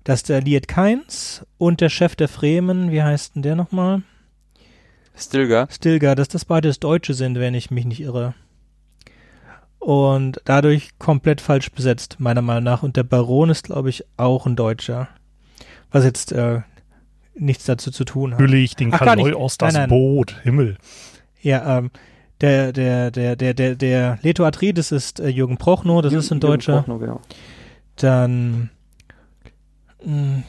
[0.04, 4.02] dass der Liet Kynes und der Chef der Fremen, wie heißt denn der nochmal?
[5.16, 5.68] Stilgar.
[5.70, 8.34] Stilgar, dass das beides Deutsche sind, wenn ich mich nicht irre.
[9.78, 12.82] Und dadurch komplett falsch besetzt, meiner Meinung nach.
[12.82, 15.08] Und der Baron ist, glaube ich, auch ein Deutscher.
[15.90, 16.62] Was jetzt äh,
[17.36, 18.40] nichts dazu zu tun hat.
[18.40, 19.88] Natürlich den Ach, gar Kaloi aus das Nein, nein.
[19.90, 20.76] Boot, Himmel.
[21.40, 21.90] Ja, ähm,
[22.40, 26.34] der, der, der, der, der, der Leto Atreides ist äh, Jürgen Prochnow, das ist ein
[26.36, 26.76] Jürgen Deutscher.
[26.82, 27.20] Prochnow, genau.
[27.96, 28.70] Dann
[30.04, 30.42] mh,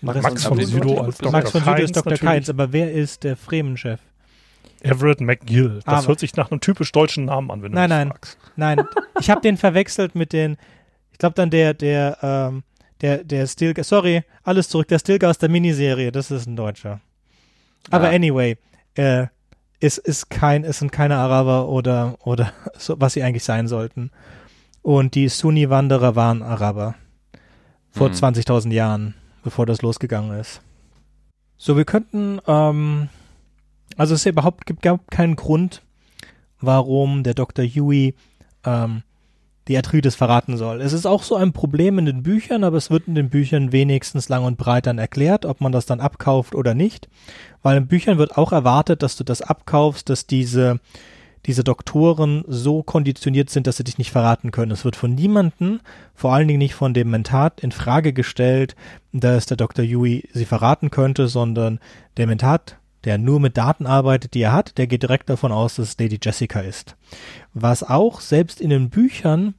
[0.00, 1.32] Max, das- von den Sydow Sydow als Dr.
[1.32, 2.16] Max von Kynes ist Dr.
[2.18, 4.00] Kynes, aber wer ist der Fremenchef?
[4.80, 5.80] Everett McGill.
[5.84, 8.08] Das Aber- hört sich nach einem typisch deutschen Namen an, wenn du Nein, mich nein.
[8.10, 8.38] fragst.
[8.56, 8.84] Nein,
[9.20, 10.56] ich habe den verwechselt mit den,
[11.10, 12.62] ich glaube dann der, der, ähm,
[13.00, 17.00] der, der Stilgar, sorry, alles zurück, der Stilgar aus der Miniserie, das ist ein Deutscher.
[17.90, 18.12] Aber Ah.
[18.12, 18.56] anyway,
[18.94, 19.26] äh,
[19.80, 24.10] es ist kein, es sind keine Araber oder, oder so, was sie eigentlich sein sollten.
[24.82, 26.94] Und die Sunni-Wanderer waren Araber.
[27.90, 28.14] Vor Hm.
[28.14, 30.60] 20.000 Jahren, bevor das losgegangen ist.
[31.56, 33.08] So, wir könnten, ähm,
[33.96, 35.82] also es ist überhaupt, gibt überhaupt keinen Grund,
[36.60, 37.64] warum der Dr.
[37.64, 38.14] Huey
[38.64, 39.02] ähm,
[39.68, 40.80] die Atreides verraten soll.
[40.80, 43.70] Es ist auch so ein Problem in den Büchern, aber es wird in den Büchern
[43.70, 47.08] wenigstens lang und breit dann erklärt, ob man das dann abkauft oder nicht.
[47.62, 50.80] Weil in Büchern wird auch erwartet, dass du das abkaufst, dass diese,
[51.44, 54.72] diese Doktoren so konditioniert sind, dass sie dich nicht verraten können.
[54.72, 55.80] Es wird von niemandem,
[56.14, 58.74] vor allen Dingen nicht von dem Mentat, in Frage gestellt,
[59.12, 59.84] dass der Dr.
[59.84, 61.78] Huey sie verraten könnte, sondern
[62.16, 62.78] der Mentat,
[63.08, 65.98] der nur mit Daten arbeitet, die er hat, der geht direkt davon aus, dass es
[65.98, 66.94] Lady Jessica ist.
[67.54, 69.54] Was auch selbst in den Büchern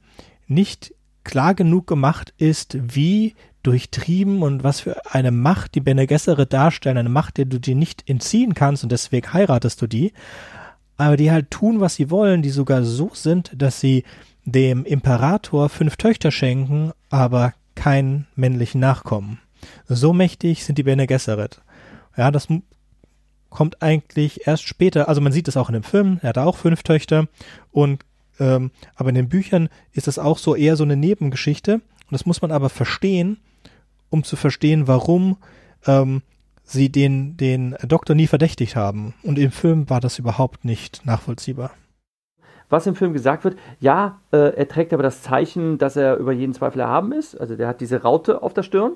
[0.46, 0.94] nicht
[1.24, 3.34] klar genug gemacht ist, wie
[3.64, 7.74] durchtrieben und was für eine Macht die Bene Gesserit darstellen, eine Macht, der du dir
[7.74, 10.12] nicht entziehen kannst und deswegen heiratest du die,
[10.96, 14.04] aber die halt tun, was sie wollen, die sogar so sind, dass sie
[14.44, 19.40] dem Imperator fünf Töchter schenken, aber keinen männlichen Nachkommen.
[19.88, 21.62] So mächtig sind die Bene Gesserit.
[22.16, 22.46] Ja, das
[23.50, 26.56] kommt eigentlich erst später, also man sieht es auch in dem Film, er hat auch
[26.56, 27.26] fünf Töchter
[27.72, 28.04] und
[28.38, 31.82] ähm, aber in den Büchern ist das auch so eher so eine Nebengeschichte und
[32.12, 33.38] das muss man aber verstehen,
[34.08, 35.36] um zu verstehen, warum
[35.86, 36.22] ähm,
[36.64, 39.14] sie den, den Doktor nie verdächtigt haben.
[39.22, 41.70] Und im Film war das überhaupt nicht nachvollziehbar.
[42.68, 46.32] Was im Film gesagt wird, ja, äh, er trägt aber das Zeichen, dass er über
[46.32, 47.38] jeden Zweifel erhaben ist.
[47.40, 48.92] Also der hat diese Raute auf der Stirn.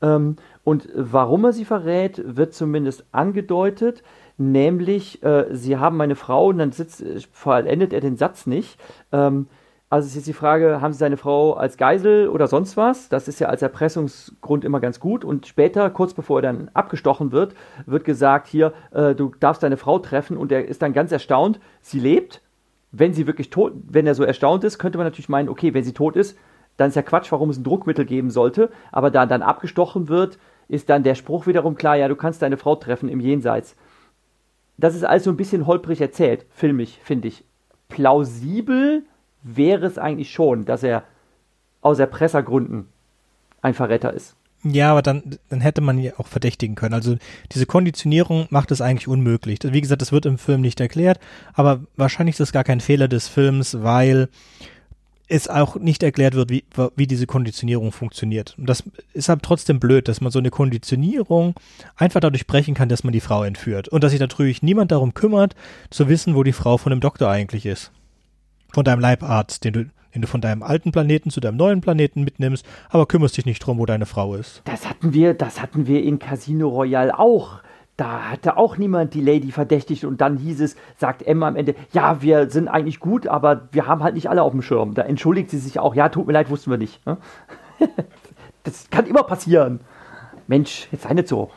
[0.00, 0.36] Ähm,
[0.68, 4.02] und warum er sie verrät, wird zumindest angedeutet.
[4.36, 8.78] Nämlich, äh, sie haben meine Frau, und dann sitzt, äh, vollendet er den Satz nicht.
[9.10, 9.46] Ähm,
[9.88, 13.08] also ist jetzt die Frage, haben Sie seine Frau als Geisel oder sonst was?
[13.08, 15.24] Das ist ja als Erpressungsgrund immer ganz gut.
[15.24, 17.54] Und später, kurz bevor er dann abgestochen wird,
[17.86, 20.36] wird gesagt, hier, äh, du darfst deine Frau treffen.
[20.36, 22.42] Und er ist dann ganz erstaunt, sie lebt.
[22.92, 25.84] Wenn sie wirklich tot, wenn er so erstaunt ist, könnte man natürlich meinen, okay, wenn
[25.84, 26.36] sie tot ist,
[26.76, 28.70] dann ist ja Quatsch, warum es ein Druckmittel geben sollte.
[28.92, 30.38] Aber da dann abgestochen wird,
[30.68, 33.74] ist dann der Spruch wiederum klar, ja, du kannst deine Frau treffen im Jenseits.
[34.76, 37.44] Das ist alles so ein bisschen holprig erzählt, filmig, finde ich.
[37.88, 39.02] Plausibel
[39.42, 41.04] wäre es eigentlich schon, dass er
[41.80, 42.88] aus Erpressergründen
[43.62, 44.36] ein Verräter ist.
[44.64, 46.94] Ja, aber dann, dann hätte man ihn auch verdächtigen können.
[46.94, 47.16] Also
[47.52, 49.60] diese Konditionierung macht es eigentlich unmöglich.
[49.62, 51.20] Wie gesagt, das wird im Film nicht erklärt,
[51.54, 54.28] aber wahrscheinlich ist das gar kein Fehler des Films, weil
[55.28, 56.64] es auch nicht erklärt wird, wie,
[56.96, 58.54] wie diese Konditionierung funktioniert.
[58.58, 61.54] Und das ist halt trotzdem blöd, dass man so eine Konditionierung
[61.96, 63.88] einfach dadurch brechen kann, dass man die Frau entführt.
[63.88, 65.54] Und dass sich natürlich niemand darum kümmert,
[65.90, 67.92] zu wissen, wo die Frau von dem Doktor eigentlich ist.
[68.72, 72.24] Von deinem Leibarzt, den du, den du von deinem alten Planeten zu deinem neuen Planeten
[72.24, 74.62] mitnimmst, aber kümmerst dich nicht drum, wo deine Frau ist.
[74.64, 77.60] Das hatten wir, das hatten wir in Casino Royale auch.
[77.98, 81.74] Da hatte auch niemand die Lady verdächtigt und dann hieß es, sagt Emma am Ende,
[81.92, 84.94] ja, wir sind eigentlich gut, aber wir haben halt nicht alle auf dem Schirm.
[84.94, 87.04] Da entschuldigt sie sich auch, ja, tut mir leid, wussten wir nicht.
[87.04, 87.18] ne?
[88.62, 89.80] Das kann immer passieren.
[90.46, 91.50] Mensch, jetzt sei nicht so.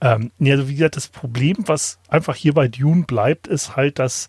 [0.00, 3.98] Ähm, ja, also wie gesagt, das Problem, was einfach hier bei Dune bleibt, ist halt,
[3.98, 4.28] dass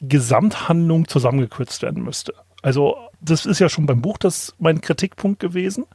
[0.00, 2.34] Gesamthandlung zusammengekürzt werden müsste.
[2.60, 5.86] Also, das ist ja schon beim Buch das mein Kritikpunkt gewesen,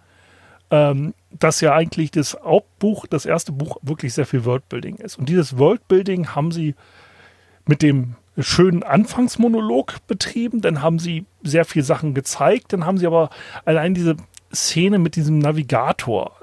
[0.71, 5.17] ähm, dass ja eigentlich das Hauptbuch, das erste Buch, wirklich sehr viel Worldbuilding ist.
[5.17, 6.75] Und dieses Worldbuilding haben sie
[7.65, 13.07] mit dem schönen Anfangsmonolog betrieben, dann haben sie sehr viel Sachen gezeigt, dann haben sie
[13.07, 13.29] aber
[13.65, 14.15] allein diese
[14.53, 16.33] Szene mit diesem Navigator,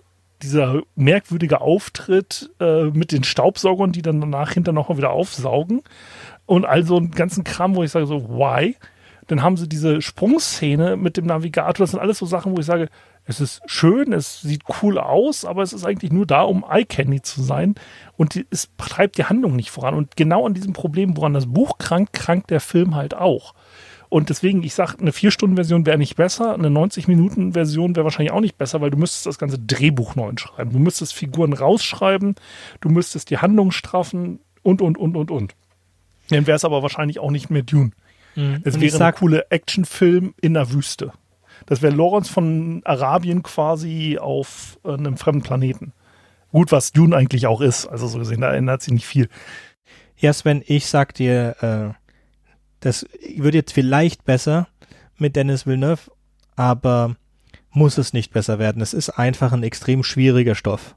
[0.42, 5.82] dieser merkwürdige Auftritt äh, mit den Staubsaugern, die dann danach hinter noch wieder aufsaugen,
[6.46, 8.76] und all so einen ganzen Kram, wo ich sage so, why?
[9.28, 11.84] Dann haben sie diese Sprungszene mit dem Navigator.
[11.84, 12.90] Das sind alles so Sachen, wo ich sage,
[13.26, 17.22] es ist schön, es sieht cool aus, aber es ist eigentlich nur da, um Eye-Candy
[17.22, 17.74] zu sein.
[18.16, 19.94] Und die, es treibt die Handlung nicht voran.
[19.94, 23.54] Und genau an diesem Problem, woran das Buch krankt, krankt der Film halt auch.
[24.10, 28.58] Und deswegen, ich sage, eine 4-Stunden-Version wäre nicht besser, eine 90-Minuten-Version wäre wahrscheinlich auch nicht
[28.58, 30.72] besser, weil du müsstest das ganze Drehbuch neu schreiben.
[30.72, 32.36] Du müsstest Figuren rausschreiben,
[32.80, 35.54] du müsstest die Handlung straffen und, und, und, und, und.
[36.28, 37.90] Dann wäre es aber wahrscheinlich auch nicht mehr Dune.
[38.36, 38.60] Mhm.
[38.64, 41.12] Es wäre ich ein sag- cooler Actionfilm in der Wüste.
[41.66, 45.92] Das wäre Lawrence von Arabien quasi auf äh, einem fremden Planeten.
[46.52, 47.86] Gut, was Dune eigentlich auch ist.
[47.86, 49.28] Also so gesehen, da ändert sich nicht viel.
[50.16, 52.04] Ja, Sven, ich sag dir, äh,
[52.80, 54.68] das wird jetzt vielleicht besser
[55.16, 56.10] mit Dennis Villeneuve,
[56.56, 57.16] aber
[57.70, 58.82] muss es nicht besser werden.
[58.82, 60.94] Es ist einfach ein extrem schwieriger Stoff.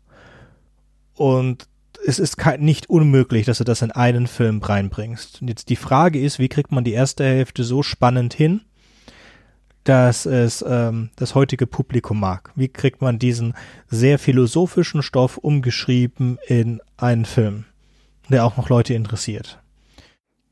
[1.15, 1.67] Und
[2.05, 5.41] es ist nicht unmöglich, dass du das in einen Film reinbringst.
[5.41, 8.61] Und jetzt die Frage ist, wie kriegt man die erste Hälfte so spannend hin,
[9.87, 12.51] dass es ähm, das heutige Publikum mag?
[12.55, 13.53] Wie kriegt man diesen
[13.87, 17.65] sehr philosophischen Stoff umgeschrieben in einen Film,
[18.27, 19.59] der auch noch Leute interessiert?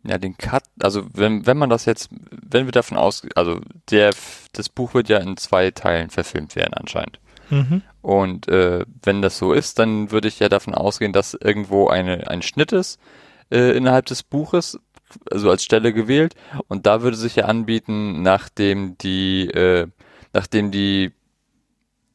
[0.04, 3.60] Ja, den Cut, also wenn, wenn man das jetzt, wenn wir davon aus, also
[3.90, 4.14] der,
[4.54, 7.20] das Buch wird ja in zwei Teilen verfilmt werden anscheinend.
[7.50, 7.82] Mhm.
[8.02, 12.30] Und äh, wenn das so ist, dann würde ich ja davon ausgehen, dass irgendwo eine,
[12.30, 13.00] ein Schnitt ist
[13.52, 14.80] äh, innerhalb des Buches,
[15.32, 16.36] also als Stelle gewählt.
[16.68, 19.88] Und da würde sich ja anbieten, nachdem die, äh,
[20.34, 21.12] nachdem die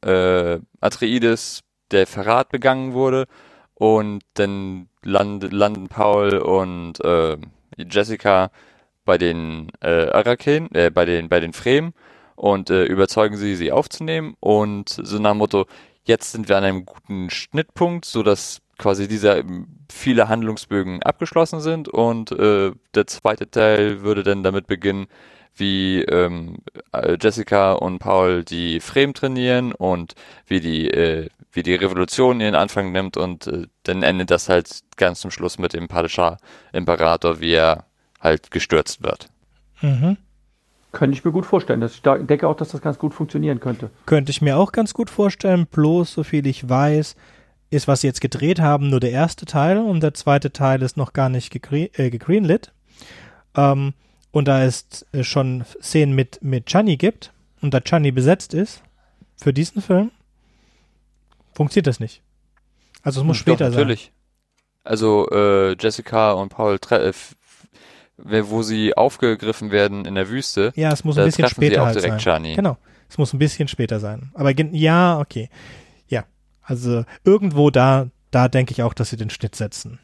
[0.02, 3.26] äh, Atreides der Verrat begangen wurde
[3.74, 7.36] und dann land, landen Paul und äh,
[7.76, 8.50] Jessica
[9.04, 11.94] bei den äh, Araken, äh, bei den bei den Fremen
[12.36, 15.66] und äh, überzeugen sie, sie aufzunehmen und so nach dem Motto,
[16.04, 21.60] jetzt sind wir an einem guten Schnittpunkt, so dass quasi dieser ähm, viele Handlungsbögen abgeschlossen
[21.60, 25.06] sind und äh, der zweite Teil würde dann damit beginnen,
[25.54, 26.58] wie ähm,
[26.92, 30.14] äh, Jessica und Paul die Fremen trainieren und
[30.46, 34.80] wie die äh, wie die Revolution ihren Anfang nimmt und äh, dann endet das halt
[34.96, 36.38] ganz zum Schluss mit dem Padishah
[36.72, 37.84] Imperator, wie er
[38.20, 39.28] halt gestürzt wird.
[39.82, 40.16] Mhm.
[40.92, 41.82] Könnte ich mir gut vorstellen.
[41.82, 43.90] Ich denke auch, dass das ganz gut funktionieren könnte.
[44.06, 47.14] Könnte ich mir auch ganz gut vorstellen, bloß so viel ich weiß,
[47.70, 50.96] ist, was sie jetzt gedreht haben, nur der erste Teil und der zweite Teil ist
[50.96, 52.72] noch gar nicht gegre äh, gegreenlit.
[53.56, 53.94] Ähm,
[54.32, 58.82] und da es äh, schon Szenen mit, mit Chani gibt und da Chani besetzt ist
[59.36, 60.10] für diesen Film,
[61.54, 62.22] funktioniert das nicht.
[63.02, 64.12] Also es muss Doch, später natürlich.
[64.84, 67.12] Also äh, Jessica und Paul, äh,
[68.16, 70.82] wo sie aufgegriffen werden in der Wüste, sein.
[70.82, 72.42] Ja, es muss ein bisschen später auch halt direkt sein.
[72.42, 72.54] Chani.
[72.54, 72.76] Genau.
[73.08, 74.30] Es muss ein bisschen später sein.
[74.34, 75.50] Aber ja, okay.
[76.70, 79.98] Also irgendwo da, da denke ich auch, dass sie den Schnitt setzen.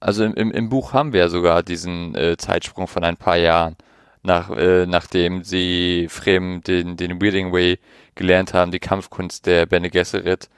[0.00, 3.36] Also im, im, im Buch haben wir ja sogar diesen äh, Zeitsprung von ein paar
[3.36, 3.76] Jahren,
[4.22, 7.78] nach, äh, nachdem sie Fremen den, den Wheeling Way
[8.14, 10.48] gelernt haben, die Kampfkunst der Bene Gesserit,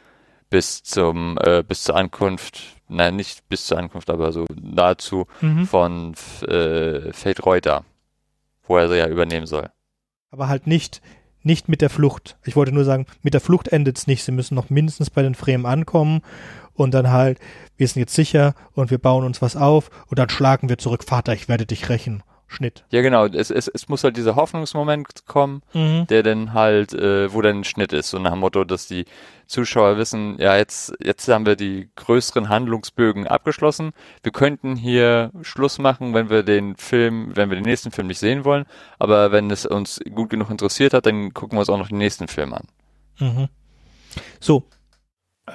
[0.49, 5.67] bis zum äh, bis zur Ankunft, nein, nicht bis zur Ankunft, aber so nahezu Mhm.
[5.67, 6.15] von
[6.47, 7.85] äh, Fate Reuter,
[8.63, 9.69] wo er sie ja übernehmen soll.
[10.31, 11.03] Aber halt nicht,
[11.43, 12.37] nicht mit der Flucht.
[12.45, 14.25] Ich wollte nur sagen, mit der Flucht endet's nicht.
[14.25, 16.23] Sie müssen noch mindestens bei den Fremen ankommen
[16.75, 17.39] und dann halt,
[17.77, 21.05] wir sind jetzt sicher und wir bauen uns was auf und dann schlagen wir zurück,
[21.05, 22.23] Vater, ich werde dich rächen.
[22.51, 22.85] Schnitt.
[22.91, 23.27] Ja, genau.
[23.27, 26.07] Es, es, es muss halt dieser Hoffnungsmoment kommen, Mhm.
[26.09, 29.05] der dann halt, äh, wo dann ein Schnitt ist, so nach dem Motto, dass die
[29.47, 33.93] Zuschauer wissen, ja, jetzt, jetzt haben wir die größeren Handlungsbögen abgeschlossen.
[34.23, 38.19] Wir könnten hier Schluss machen, wenn wir den Film, wenn wir den nächsten Film nicht
[38.19, 38.65] sehen wollen.
[38.99, 41.99] Aber wenn es uns gut genug interessiert hat, dann gucken wir uns auch noch den
[41.99, 42.67] nächsten Film an.
[43.19, 43.49] Mhm.
[44.41, 44.65] So,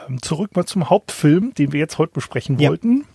[0.08, 2.70] Ähm, zurück mal zum Hauptfilm, den wir jetzt heute besprechen Ja.
[2.70, 3.06] wollten.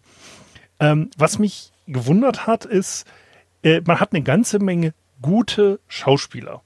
[0.78, 3.04] Ähm, was mich gewundert hat, ist,
[3.62, 6.62] äh, man hat eine ganze Menge gute Schauspieler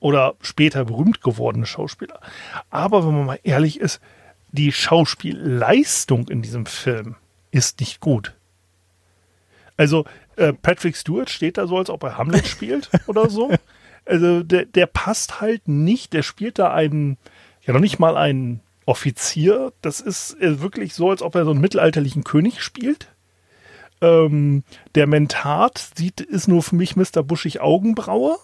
[0.00, 2.20] oder später berühmt gewordene Schauspieler.
[2.70, 4.00] Aber wenn man mal ehrlich ist,
[4.52, 7.16] die Schauspielleistung in diesem Film
[7.50, 8.34] ist nicht gut.
[9.76, 10.04] Also
[10.36, 13.52] äh, Patrick Stewart steht da so, als ob er Hamlet spielt oder so.
[14.04, 16.12] Also der, der passt halt nicht.
[16.12, 17.16] Der spielt da einen,
[17.62, 19.72] ja noch nicht mal einen Offizier.
[19.80, 23.08] Das ist äh, wirklich so, als ob er so einen mittelalterlichen König spielt.
[24.04, 27.22] Ähm, der Mentat sieht, ist nur für mich Mr.
[27.22, 28.36] Buschig Augenbraue,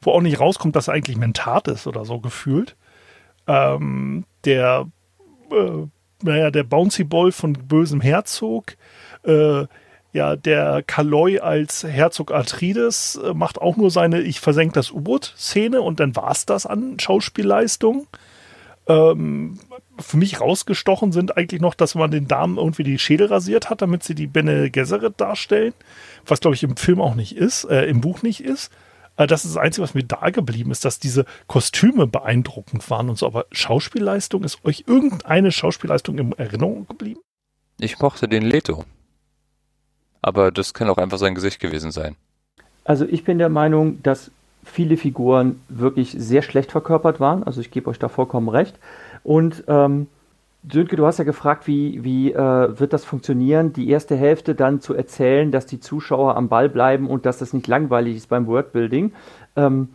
[0.00, 2.76] wo auch nicht rauskommt, dass er eigentlich Mentat ist oder so gefühlt.
[3.46, 4.86] Ähm, der,
[5.50, 5.86] äh,
[6.22, 8.76] naja, der Bouncy Ball von bösem Herzog,
[9.24, 9.64] äh,
[10.12, 15.82] ja, der Kaloi als Herzog Atrides äh, macht auch nur seine Ich versenk das U-Boot-Szene
[15.82, 18.06] und dann war's das an Schauspielleistung.
[18.86, 19.58] Ähm,
[19.98, 23.82] für mich rausgestochen sind eigentlich noch, dass man den Damen irgendwie die Schädel rasiert hat,
[23.82, 25.74] damit sie die Bene Gesserit darstellen,
[26.26, 28.70] was glaube ich im Film auch nicht ist, äh, im Buch nicht ist.
[29.16, 33.10] Äh, das ist das Einzige, was mir da geblieben ist, dass diese Kostüme beeindruckend waren
[33.10, 33.26] und so.
[33.26, 37.20] Aber Schauspielleistung, ist euch irgendeine Schauspielleistung in Erinnerung geblieben?
[37.78, 38.84] Ich mochte den Leto.
[40.22, 42.16] Aber das kann auch einfach sein Gesicht gewesen sein.
[42.84, 44.30] Also ich bin der Meinung, dass
[44.64, 47.42] viele Figuren wirklich sehr schlecht verkörpert waren.
[47.42, 48.78] Also ich gebe euch da vollkommen recht.
[49.28, 50.06] Und ähm,
[50.72, 54.80] Sönke, du hast ja gefragt, wie, wie äh, wird das funktionieren, die erste Hälfte dann
[54.80, 58.46] zu erzählen, dass die Zuschauer am Ball bleiben und dass das nicht langweilig ist beim
[58.46, 59.12] Wordbuilding.
[59.54, 59.90] Ähm,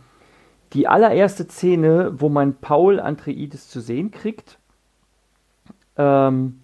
[0.72, 4.60] die allererste Szene, wo man Paul Atreides zu sehen kriegt,
[5.96, 6.60] ähm,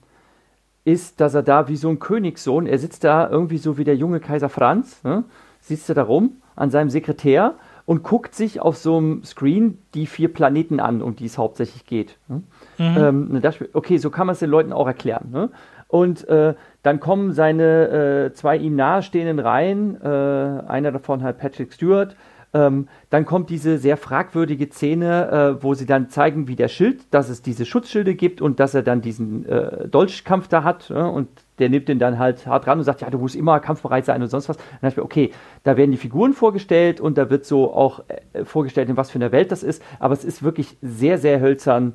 [0.85, 3.97] ist, dass er da wie so ein Königssohn, er sitzt da irgendwie so wie der
[3.97, 5.25] junge Kaiser Franz, ne,
[5.61, 7.57] sitzt er da rum an seinem Sekretär
[7.91, 11.87] und guckt sich auf so einem Screen die vier Planeten an, um die es hauptsächlich
[11.87, 12.19] geht.
[12.29, 12.45] Ne?
[12.81, 12.97] Mhm.
[12.97, 13.43] Ähm,
[13.75, 15.29] okay, so kann man es den Leuten auch erklären.
[15.31, 15.51] Ne?
[15.87, 21.75] Und äh, dann kommen seine äh, zwei ihm nahestehenden Reihen, äh, einer davon halt Patrick
[21.75, 22.17] Stewart,
[22.53, 27.03] ähm, dann kommt diese sehr fragwürdige Szene, äh, wo sie dann zeigen, wie der Schild,
[27.13, 30.89] dass es diese Schutzschilde gibt und dass er dann diesen äh, Dolchkampf da hat.
[30.89, 31.29] Ja, und
[31.61, 34.21] der nimmt den dann halt hart ran und sagt, ja, du musst immer kampfbereit sein
[34.23, 34.57] und sonst was.
[34.57, 35.31] Dann dachte ich mir, okay,
[35.63, 38.03] da werden die Figuren vorgestellt und da wird so auch
[38.33, 39.83] äh, vorgestellt, in was für einer Welt das ist.
[40.01, 41.95] Aber es ist wirklich sehr, sehr hölzern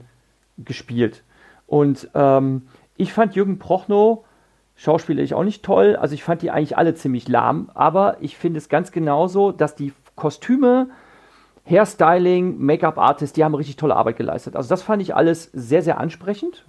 [0.58, 1.24] gespielt.
[1.68, 2.64] Und ähm,
[2.98, 4.26] ich fand Jürgen Prochnow
[4.76, 5.96] Schauspieler ich auch nicht toll.
[5.96, 7.70] Also ich fand die eigentlich alle ziemlich lahm.
[7.74, 10.90] Aber ich finde es ganz genauso, dass die Kostüme,
[11.66, 14.56] Hairstyling, Make-up-Artist, die haben richtig tolle Arbeit geleistet.
[14.56, 16.66] Also das fand ich alles sehr, sehr ansprechend.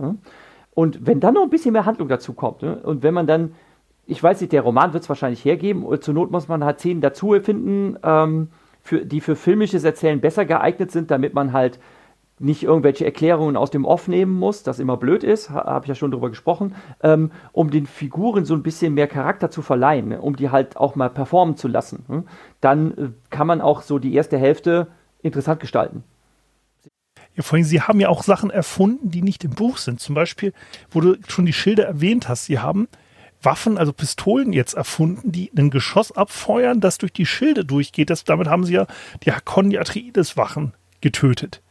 [0.72, 2.76] Und wenn dann noch ein bisschen mehr Handlung dazu kommt ne?
[2.76, 3.54] und wenn man dann,
[4.06, 7.00] ich weiß nicht, der Roman wird es wahrscheinlich hergeben, zur Not muss man halt Szenen
[7.00, 8.48] dazu erfinden, ähm,
[8.82, 11.80] für, die für filmisches Erzählen besser geeignet sind, damit man halt
[12.38, 15.94] nicht irgendwelche Erklärungen aus dem Off nehmen muss, das immer blöd ist, habe ich ja
[15.94, 20.20] schon drüber gesprochen, ähm, um den Figuren so ein bisschen mehr Charakter zu verleihen, ne,
[20.20, 22.04] um die halt auch mal performen zu lassen.
[22.08, 22.24] Ne?
[22.60, 24.88] Dann äh, kann man auch so die erste Hälfte
[25.22, 26.04] interessant gestalten.
[27.34, 30.00] Ja, vor allem, sie haben ja auch Sachen erfunden, die nicht im Buch sind.
[30.00, 30.52] Zum Beispiel,
[30.90, 32.88] wo du schon die Schilder erwähnt hast, sie haben
[33.42, 38.08] Waffen, also Pistolen jetzt erfunden, die ein Geschoss abfeuern, das durch die Schilde durchgeht.
[38.08, 38.86] Das, damit haben sie ja
[39.24, 40.72] die Hakon, die Atreides-Wachen
[41.02, 41.62] getötet.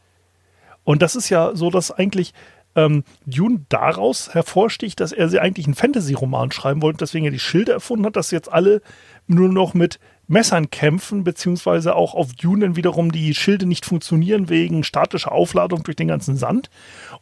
[0.86, 2.32] Und das ist ja so, dass eigentlich
[2.76, 7.40] ähm, Dune daraus hervorsticht, dass er sie eigentlich einen Fantasy-Roman schreiben wollte, deswegen er die
[7.40, 8.80] Schilde erfunden hat, dass jetzt alle
[9.26, 14.48] nur noch mit Messern kämpfen, beziehungsweise auch auf Dune dann wiederum die Schilde nicht funktionieren
[14.48, 16.70] wegen statischer Aufladung durch den ganzen Sand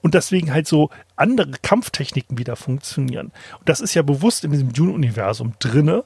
[0.02, 3.32] und deswegen halt so andere Kampftechniken wieder funktionieren.
[3.58, 6.04] Und das ist ja bewusst in diesem Dune-Universum drinne,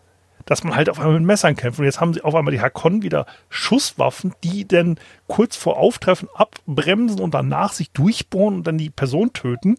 [0.49, 1.79] dass man halt auf einmal mit Messern kämpft.
[1.79, 6.27] Und jetzt haben sie auf einmal die Hakon wieder Schusswaffen, die dann kurz vor Auftreffen
[6.35, 9.77] abbremsen und danach sich durchbohren und dann die Person töten.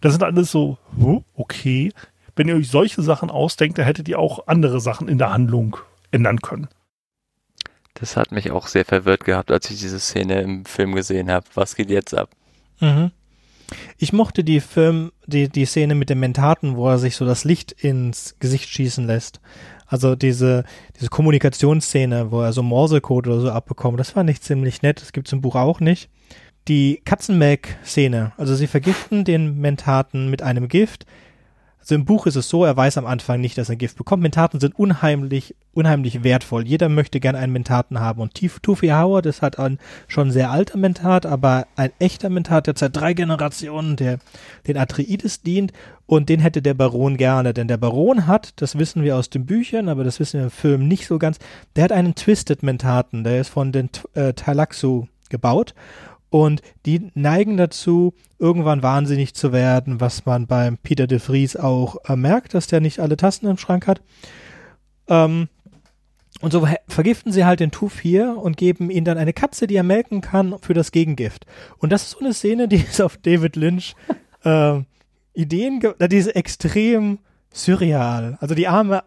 [0.00, 0.78] Das sind alles so,
[1.34, 1.92] okay.
[2.34, 5.76] Wenn ihr euch solche Sachen ausdenkt, dann hättet ihr auch andere Sachen in der Handlung
[6.12, 6.68] ändern können.
[7.92, 11.44] Das hat mich auch sehr verwirrt gehabt, als ich diese Szene im Film gesehen habe.
[11.52, 12.30] Was geht jetzt ab?
[12.80, 13.10] Mhm.
[13.98, 17.44] Ich mochte die Film, die, die Szene mit dem Mentaten, wo er sich so das
[17.44, 19.40] Licht ins Gesicht schießen lässt.
[19.86, 20.64] Also diese,
[20.98, 25.00] diese Kommunikationsszene, wo er so Morsecode oder so abbekommt, das fand ich ziemlich nett.
[25.00, 26.10] Das gibt's im Buch auch nicht.
[26.68, 31.06] Die Katzenmelk-Szene, also sie vergiften den Mentaten mit einem Gift,
[31.86, 34.20] also im Buch ist es so, er weiß am Anfang nicht, dass er Gift bekommt.
[34.20, 36.66] Mentaten sind unheimlich, unheimlich wertvoll.
[36.66, 38.20] Jeder möchte gern einen Mentaten haben.
[38.20, 39.78] Und Tufi Howard ist halt ein
[40.08, 44.18] schon sehr alter Mentat, aber ein echter Mentat, der seit drei Generationen der,
[44.66, 45.72] den Atreides dient.
[46.06, 47.54] Und den hätte der Baron gerne.
[47.54, 50.50] Denn der Baron hat, das wissen wir aus den Büchern, aber das wissen wir im
[50.50, 51.38] Film nicht so ganz,
[51.76, 53.22] der hat einen Twisted Mentaten.
[53.22, 55.72] Der ist von den äh, Talaxu gebaut.
[56.36, 61.96] Und die neigen dazu, irgendwann wahnsinnig zu werden, was man beim Peter de Vries auch
[62.06, 64.02] äh, merkt, dass der nicht alle Tasten im Schrank hat.
[65.08, 65.48] Ähm,
[66.42, 69.76] und so vergiften sie halt den Tuf hier und geben ihm dann eine Katze, die
[69.76, 71.46] er melken kann, für das Gegengift.
[71.78, 73.94] Und das ist so eine Szene, die ist auf David Lynch
[74.44, 74.80] äh,
[75.32, 77.18] Ideen, die ist extrem
[77.50, 78.36] surreal.
[78.42, 79.04] Also die arme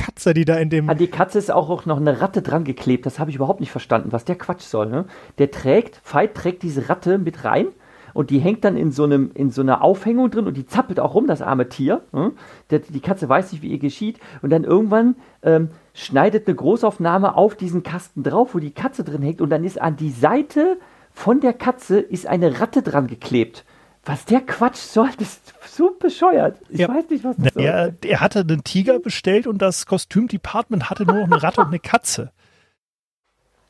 [0.00, 0.88] Katze, die da in dem.
[0.88, 3.06] An die Katze ist auch, noch eine Ratte dran geklebt.
[3.06, 4.86] Das habe ich überhaupt nicht verstanden, was der Quatsch soll.
[4.86, 5.04] Ne?
[5.38, 7.66] Der trägt, Veit trägt diese Ratte mit rein
[8.14, 11.00] und die hängt dann in so, einem, in so einer Aufhängung drin und die zappelt
[11.00, 12.02] auch rum, das arme Tier.
[12.12, 12.32] Ne?
[12.70, 14.18] Der, die Katze weiß nicht, wie ihr geschieht.
[14.42, 19.22] Und dann irgendwann ähm, schneidet eine Großaufnahme auf diesen Kasten drauf, wo die Katze drin
[19.22, 20.78] hängt und dann ist an die Seite
[21.12, 23.64] von der Katze ist eine Ratte dran geklebt.
[24.10, 26.58] Was der Quatsch soll, das ist so bescheuert.
[26.68, 26.88] Ich ja.
[26.88, 27.62] weiß nicht, was das soll.
[27.62, 31.68] Er, er hatte einen Tiger bestellt und das Kostümdepartment hatte nur noch eine Ratte und
[31.68, 32.32] eine Katze.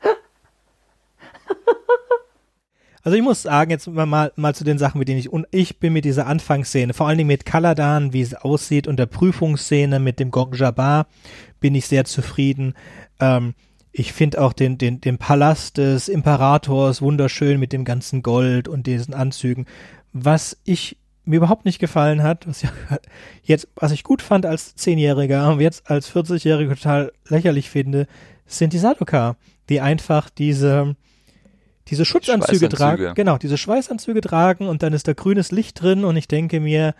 [3.03, 5.79] Also ich muss sagen, jetzt mal, mal zu den Sachen, mit denen ich, und ich
[5.79, 9.97] bin mit dieser Anfangsszene, vor allen Dingen mit Kaladan, wie es aussieht, und der Prüfungsszene
[9.97, 11.07] mit dem Gog Jabbar,
[11.59, 12.75] bin ich sehr zufrieden.
[13.19, 13.55] Ähm,
[13.91, 18.85] ich finde auch den, den, den Palast des Imperators wunderschön mit dem ganzen Gold und
[18.85, 19.65] diesen Anzügen.
[20.13, 22.71] Was ich mir überhaupt nicht gefallen hat, was, ja,
[23.43, 28.07] jetzt, was ich gut fand als Zehnjähriger und jetzt als 40-Jähriger total lächerlich finde,
[28.45, 29.35] sind die Sadoka,
[29.69, 30.95] die einfach diese,
[31.87, 33.13] diese Schutzanzüge tragen.
[33.15, 36.95] Genau, diese Schweißanzüge tragen und dann ist da grünes Licht drin und ich denke mir,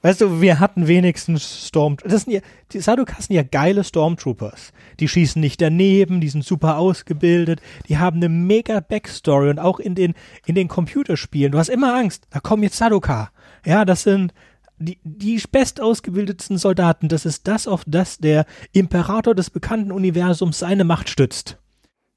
[0.00, 1.96] Weißt du, wir hatten wenigstens Storm.
[2.04, 2.40] Das sind ja,
[2.72, 4.72] die Sadokas sind ja geile Stormtroopers.
[5.00, 9.80] Die schießen nicht daneben, die sind super ausgebildet, die haben eine mega Backstory und auch
[9.80, 10.14] in den,
[10.46, 11.50] in den Computerspielen.
[11.50, 13.30] Du hast immer Angst, da kommen jetzt Sadoka.
[13.64, 14.32] Ja, das sind
[14.78, 17.08] die, die bestausgebildetsten Soldaten.
[17.08, 21.58] Das ist das, auf das der Imperator des bekannten Universums seine Macht stützt.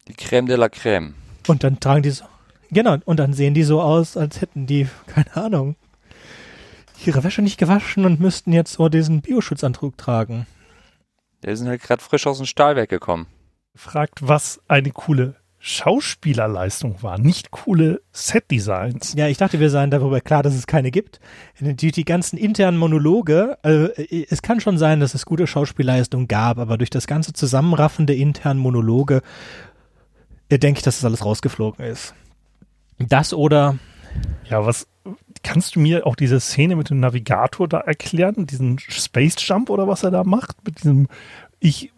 [0.08, 1.14] Die Crème de la Crème.
[1.48, 2.26] Und dann tragen die so,
[2.70, 5.76] genau, und dann sehen die so aus, als hätten die, keine Ahnung,
[7.08, 10.48] ihre Wäsche nicht gewaschen und müssten jetzt so diesen Bioschutzantrag tragen.
[11.44, 13.28] Die sind halt gerade frisch aus dem Stahlwerk gekommen.
[13.76, 19.14] Fragt, was eine coole Schauspielerleistung war, nicht coole Setdesigns.
[19.16, 21.20] Ja, ich dachte, wir seien darüber klar, dass es keine gibt.
[21.60, 26.58] Die, die ganzen internen Monologe, äh, es kann schon sein, dass es gute Schauspielleistung gab,
[26.58, 29.22] aber durch das ganze Zusammenraffen der internen Monologe
[30.50, 32.16] äh, denke ich, dass das alles rausgeflogen ist.
[32.98, 33.78] Das oder
[34.50, 34.88] ja, was
[35.44, 39.88] kannst du mir auch diese Szene mit dem Navigator da erklären, diesen Space Jump oder
[39.88, 41.08] was er da macht, mit diesem
[41.60, 41.92] ich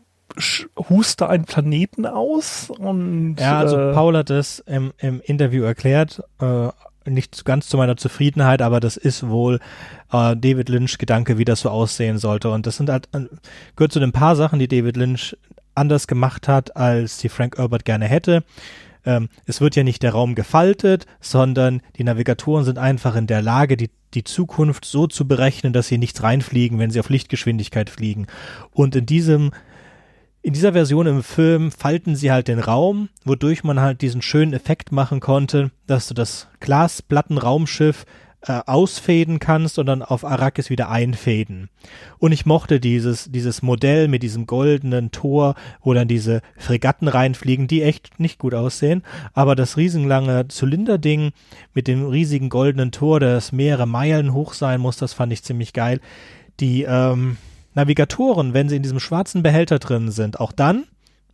[0.89, 6.23] huste einen Planeten aus und ja, also äh, Paul hat das im, im Interview erklärt,
[6.39, 6.69] äh,
[7.05, 9.59] nicht ganz zu meiner Zufriedenheit, aber das ist wohl
[10.11, 12.49] äh, David Lynch Gedanke, wie das so aussehen sollte.
[12.49, 13.25] Und das sind halt äh,
[13.75, 15.37] gehört zu den paar Sachen, die David Lynch
[15.75, 18.43] anders gemacht hat, als die Frank Herbert gerne hätte
[19.05, 23.41] ähm, es wird ja nicht der Raum gefaltet, sondern die Navigatoren sind einfach in der
[23.41, 27.89] Lage, die, die Zukunft so zu berechnen, dass sie nichts reinfliegen, wenn sie auf Lichtgeschwindigkeit
[27.89, 28.27] fliegen.
[28.71, 29.51] Und in diesem
[30.45, 34.51] in dieser Version im Film falten sie halt den Raum, wodurch man halt diesen schönen
[34.51, 38.05] Effekt machen konnte, dass du das Glasplattenraumschiff
[38.45, 41.69] äh, ausfäden kannst und dann auf Arrakis wieder einfäden.
[42.19, 47.67] Und ich mochte dieses, dieses Modell mit diesem goldenen Tor, wo dann diese Fregatten reinfliegen,
[47.67, 49.03] die echt nicht gut aussehen.
[49.33, 51.31] Aber das riesenlange Zylinderding
[51.73, 55.71] mit dem riesigen goldenen Tor, das mehrere Meilen hoch sein muss, das fand ich ziemlich
[55.71, 56.01] geil.
[56.59, 57.37] Die ähm,
[57.75, 60.83] Navigatoren, wenn sie in diesem schwarzen Behälter drin sind, auch dann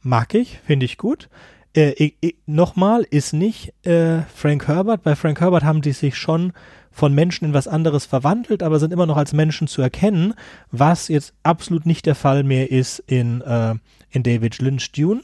[0.01, 1.27] mag ich, finde ich gut.
[1.75, 2.11] Äh,
[2.45, 5.03] Nochmal ist nicht äh, Frank Herbert.
[5.03, 6.53] Bei Frank Herbert haben die sich schon
[6.91, 10.33] von Menschen in was anderes verwandelt, aber sind immer noch als Menschen zu erkennen,
[10.71, 13.75] was jetzt absolut nicht der Fall mehr ist in, äh,
[14.09, 15.21] in David Lynch Dune.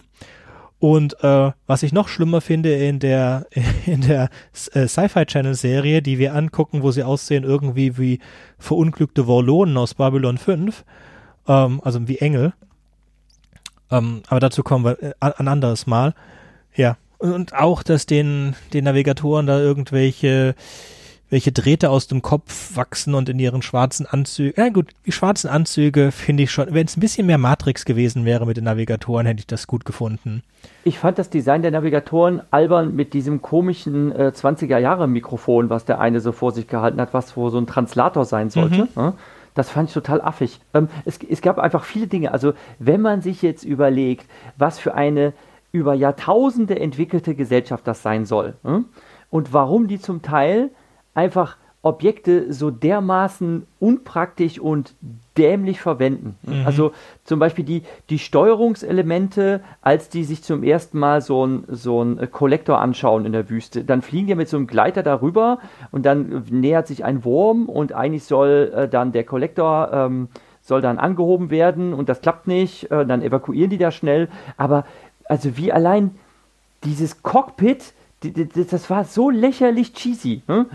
[0.79, 3.47] Und äh, was ich noch schlimmer finde in der
[3.85, 4.29] in der
[4.73, 8.19] äh, Sci-Fi Channel Serie, die wir angucken, wo sie aussehen irgendwie wie
[8.59, 10.85] verunglückte Warlonen aus Babylon 5,
[11.47, 12.53] ähm, also wie Engel.
[13.89, 16.13] Ähm, aber dazu kommen wir äh, ein anderes Mal.
[16.75, 16.97] Ja.
[17.17, 20.55] Und auch, dass den, den Navigatoren da irgendwelche
[21.29, 24.53] welche Drähte aus dem Kopf wachsen und in ihren schwarzen Anzügen.
[24.57, 26.73] Ja gut, die schwarzen Anzüge finde ich schon.
[26.73, 29.85] Wenn es ein bisschen mehr Matrix gewesen wäre mit den Navigatoren, hätte ich das gut
[29.85, 30.43] gefunden.
[30.83, 35.85] Ich fand das Design der Navigatoren albern mit diesem komischen äh, 20er Jahre Mikrofon, was
[35.85, 38.83] der eine so vor sich gehalten hat, was wo so ein Translator sein sollte.
[38.83, 38.89] Mhm.
[38.95, 39.13] Ja?
[39.55, 40.59] Das fand ich total affig.
[40.73, 42.33] Ähm, es, es gab einfach viele Dinge.
[42.33, 45.33] Also wenn man sich jetzt überlegt, was für eine
[45.75, 48.85] über Jahrtausende entwickelte Gesellschaft das sein soll hm?
[49.29, 50.71] und warum die zum Teil
[51.13, 54.95] einfach Objekte so dermaßen unpraktisch und
[55.37, 56.35] dämlich verwenden.
[56.41, 56.65] Mhm.
[56.65, 56.93] Also
[57.25, 62.31] zum Beispiel die, die Steuerungselemente, als die sich zum ersten Mal so ein, so ein
[62.31, 65.59] Kollektor anschauen in der Wüste, dann fliegen die mit so einem Gleiter darüber
[65.91, 70.29] und dann nähert sich ein Wurm und eigentlich soll äh, dann der Kollektor ähm,
[70.65, 74.29] soll dann angehoben werden und das klappt nicht, äh, dann evakuieren die da schnell.
[74.57, 74.85] Aber
[75.25, 76.15] also wie allein
[76.83, 77.93] dieses Cockpit
[78.71, 80.67] das war so lächerlich cheesy, hm?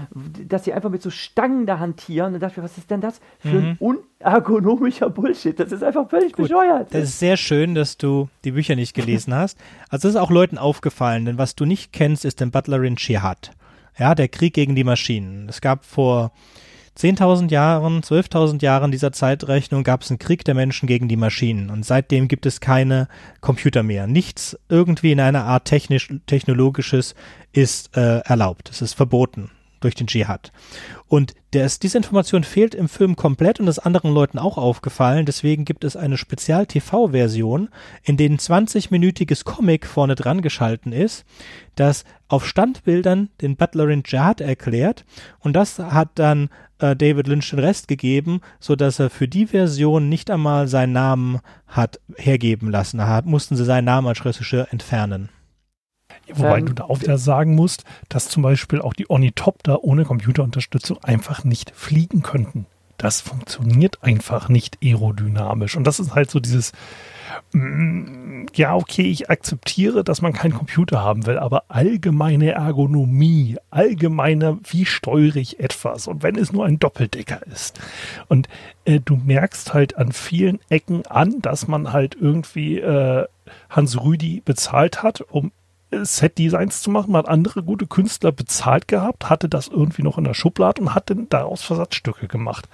[0.49, 2.35] dass sie einfach mit so Stangen da hantieren.
[2.35, 3.77] Und dachte ich, was ist denn das für mhm.
[3.81, 5.59] ein unergonomischer Bullshit?
[5.59, 6.89] Das ist einfach völlig Gut, bescheuert.
[6.93, 9.59] Das ist sehr schön, dass du die Bücher nicht gelesen hast.
[9.89, 13.53] Also das ist auch Leuten aufgefallen, denn was du nicht kennst, ist den Butlerin Shihad.
[13.99, 15.49] Ja, der Krieg gegen die Maschinen.
[15.49, 16.33] Es gab vor
[16.99, 21.71] 10.000 Jahren, 12.000 Jahren dieser Zeitrechnung gab es einen Krieg der Menschen gegen die Maschinen
[21.71, 23.09] und seitdem gibt es keine
[23.41, 24.07] Computer mehr.
[24.07, 27.15] Nichts irgendwie in einer Art technisch, technologisches
[27.53, 28.71] ist äh, erlaubt.
[28.71, 29.51] Es ist verboten.
[29.81, 30.53] durch den Dschihad.
[31.09, 35.27] Und das, diese Information fehlt im Film komplett und ist anderen Leuten auch aufgefallen.
[35.27, 37.71] Deswegen gibt es eine Spezial-TV-Version,
[38.03, 41.25] in denen 20-minütiges Comic vorne dran geschalten ist,
[41.75, 45.05] das auf Standbildern den Butlerin Dschihad erklärt.
[45.41, 46.51] Und das hat dann
[46.81, 50.93] äh, David Lynch den Rest gegeben, so dass er für die Version nicht einmal seinen
[50.93, 52.99] Namen hat hergeben lassen.
[52.99, 55.29] Da mussten sie seinen Namen als Regisseur entfernen.
[56.33, 60.05] Wobei ähm, du da auch wieder sagen musst, dass zum Beispiel auch die Ornithopter ohne
[60.05, 62.67] Computerunterstützung einfach nicht fliegen könnten.
[62.99, 65.77] Das funktioniert einfach nicht aerodynamisch.
[65.77, 66.73] Und das ist halt so dieses,
[68.55, 74.87] ja, okay, ich akzeptiere, dass man keinen Computer haben will, aber allgemeine Ergonomie, allgemeine, wie
[74.87, 77.81] steuere ich etwas und wenn es nur ein Doppeldecker ist.
[78.29, 78.49] Und
[78.85, 83.27] äh, du merkst halt an vielen Ecken an, dass man halt irgendwie äh,
[83.69, 85.53] Hans Rüdi bezahlt hat, um
[85.91, 87.13] Set-Designs zu machen.
[87.13, 90.95] Man hat andere gute Künstler bezahlt gehabt, hatte das irgendwie noch in der Schublade und
[90.95, 92.69] hat dann daraus Versatzstücke gemacht.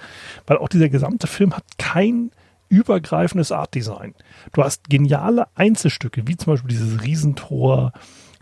[0.46, 2.30] Weil auch dieser gesamte Film hat kein
[2.68, 4.14] übergreifendes Art-Design.
[4.52, 7.92] Du hast geniale Einzelstücke, wie zum Beispiel dieses Riesentor.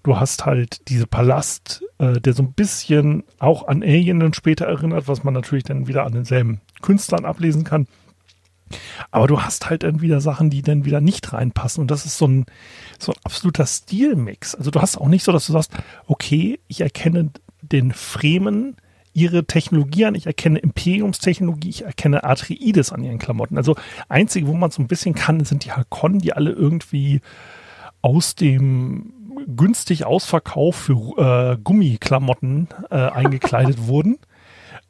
[0.02, 4.66] Du hast halt diese Palast, äh, der so ein bisschen auch an Alien dann später
[4.66, 7.86] erinnert, was man natürlich dann wieder an denselben Künstlern ablesen kann.
[9.10, 11.82] Aber du hast halt dann wieder Sachen, die dann wieder nicht reinpassen.
[11.82, 12.46] Und das ist so ein,
[12.98, 14.54] so ein absoluter Stilmix.
[14.54, 15.72] Also du hast auch nicht so, dass du sagst,
[16.06, 17.30] okay, ich erkenne
[17.62, 18.76] den Fremen
[19.14, 23.56] ihre Technologie an, ich erkenne Imperiumstechnologie, ich erkenne Atreides an ihren Klamotten.
[23.56, 23.76] Also
[24.08, 27.20] einzige, wo man so ein bisschen kann, sind die Hakon, die alle irgendwie
[28.02, 29.12] aus dem
[29.46, 34.18] günstig Ausverkauf für äh, Gummiklamotten äh, eingekleidet wurden.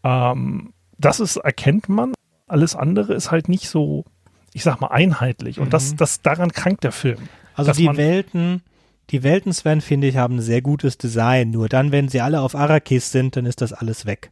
[0.03, 2.15] Ähm, das ist, erkennt man.
[2.47, 4.05] Alles andere ist halt nicht so,
[4.53, 5.59] ich sag mal, einheitlich.
[5.61, 5.71] Und mhm.
[5.71, 7.19] das, das, daran krankt der Film.
[7.55, 8.63] Also die Welten,
[9.11, 11.51] die Welten, Sven, finde ich, haben ein sehr gutes Design.
[11.51, 14.31] Nur dann, wenn sie alle auf Arrakis sind, dann ist das alles weg.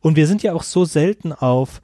[0.00, 1.80] Und wir sind ja auch so selten auf,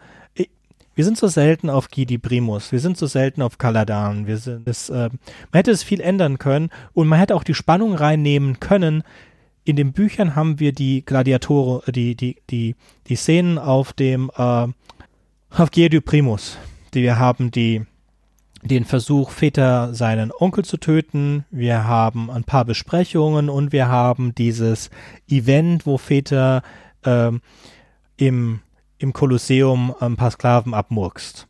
[0.95, 4.69] wir sind so selten auf Gidi Primus, wir sind so selten auf Kaladan, wir sind
[4.69, 8.61] es, äh, man hätte es viel ändern können und man hätte auch die Spannung reinnehmen
[8.61, 9.03] können.
[9.65, 12.75] In den Büchern haben wir die Gladiatoren, die, die, die,
[13.07, 14.67] die Szenen auf dem, äh,
[15.51, 16.59] auf Giedu Primus.
[16.93, 17.87] Die, wir haben die,
[18.63, 21.45] den Versuch, Väter seinen Onkel zu töten.
[21.51, 24.91] Wir haben ein paar Besprechungen und wir haben dieses
[25.29, 26.63] Event, wo Väter
[27.05, 27.41] ähm,
[28.17, 28.61] im,
[28.99, 31.49] im Kolosseum ein paar Sklaven abmurkst.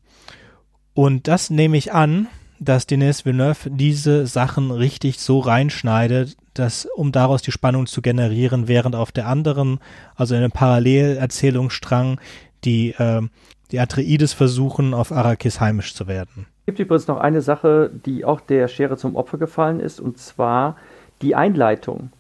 [0.95, 7.13] Und das nehme ich an, dass Denis Villeneuve diese Sachen richtig so reinschneidet, dass, um
[7.13, 9.81] daraus die Spannung zu generieren, während auf der anderen,
[10.15, 12.21] also in einem Parallelerzählungsstrang,
[12.65, 13.23] die, äh,
[13.71, 16.47] die Atreides versuchen, auf Arrakis heimisch zu werden.
[16.63, 20.19] Es gibt übrigens noch eine Sache, die auch der Schere zum Opfer gefallen ist, und
[20.19, 20.77] zwar
[21.21, 22.11] die Einleitung,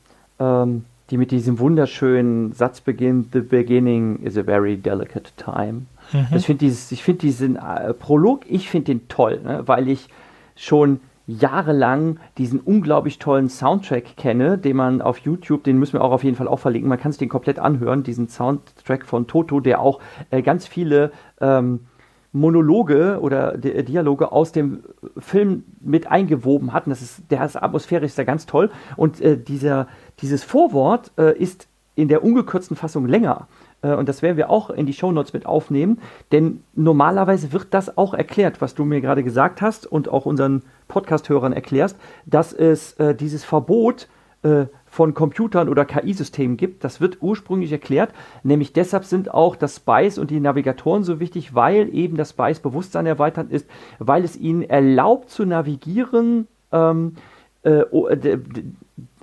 [0.40, 5.86] ähm, die mit diesem wunderschönen Satz beginnt: The beginning is a very delicate time.
[6.12, 6.26] Mhm.
[6.36, 10.08] Ich finde find diesen äh, Prolog, ich finde den toll, ne, weil ich
[10.56, 16.10] schon jahrelang diesen unglaublich tollen Soundtrack kenne, den man auf YouTube, den müssen wir auch
[16.10, 19.60] auf jeden Fall auch verlinken, man kann sich den komplett anhören, diesen Soundtrack von Toto,
[19.60, 21.86] der auch äh, ganz viele ähm,
[22.32, 24.84] Monologe oder Di Dialoge aus dem
[25.18, 26.86] Film mit eingewoben hat.
[26.86, 28.70] Und das ist, der ist atmosphärisch ist ganz toll.
[28.96, 29.86] Und äh, dieser,
[30.20, 33.48] dieses Vorwort äh, ist in der ungekürzten Fassung länger.
[33.82, 35.98] Äh, und das werden wir auch in die Shownotes mit aufnehmen,
[36.30, 40.62] denn normalerweise wird das auch erklärt, was du mir gerade gesagt hast und auch unseren
[40.88, 44.08] Podcast-Hörern erklärst, dass es äh, dieses Verbot
[44.42, 46.84] äh, von Computern oder KI-Systemen gibt.
[46.84, 48.12] Das wird ursprünglich erklärt,
[48.42, 52.60] nämlich deshalb sind auch das Spice und die Navigatoren so wichtig, weil eben das Spice
[52.60, 53.66] Bewusstsein erweitert ist,
[53.98, 56.46] weil es ihnen erlaubt zu navigieren.
[56.72, 57.14] Ähm,
[57.62, 57.84] äh,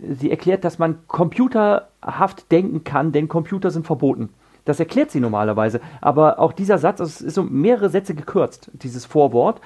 [0.02, 4.30] sie erklärt, dass man computerhaft denken kann, denn Computer sind verboten.
[4.66, 5.82] Das erklärt sie normalerweise.
[6.02, 9.62] Aber auch dieser Satz, also es ist um mehrere Sätze gekürzt, dieses Vorwort.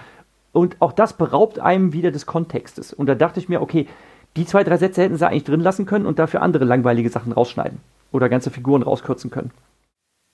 [0.51, 2.91] Und auch das beraubt einem wieder des Kontextes.
[2.91, 3.87] Und da dachte ich mir, okay,
[4.35, 7.31] die zwei, drei Sätze hätten sie eigentlich drin lassen können und dafür andere langweilige Sachen
[7.31, 7.79] rausschneiden.
[8.11, 9.51] Oder ganze Figuren rauskürzen können.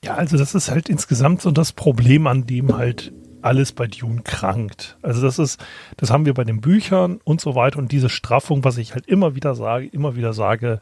[0.03, 4.21] Ja, also das ist halt insgesamt so das Problem, an dem halt alles bei Dune
[4.21, 4.97] krankt.
[5.01, 5.63] Also das ist,
[5.97, 9.07] das haben wir bei den Büchern und so weiter und diese Straffung, was ich halt
[9.07, 10.81] immer wieder sage, immer wieder sage,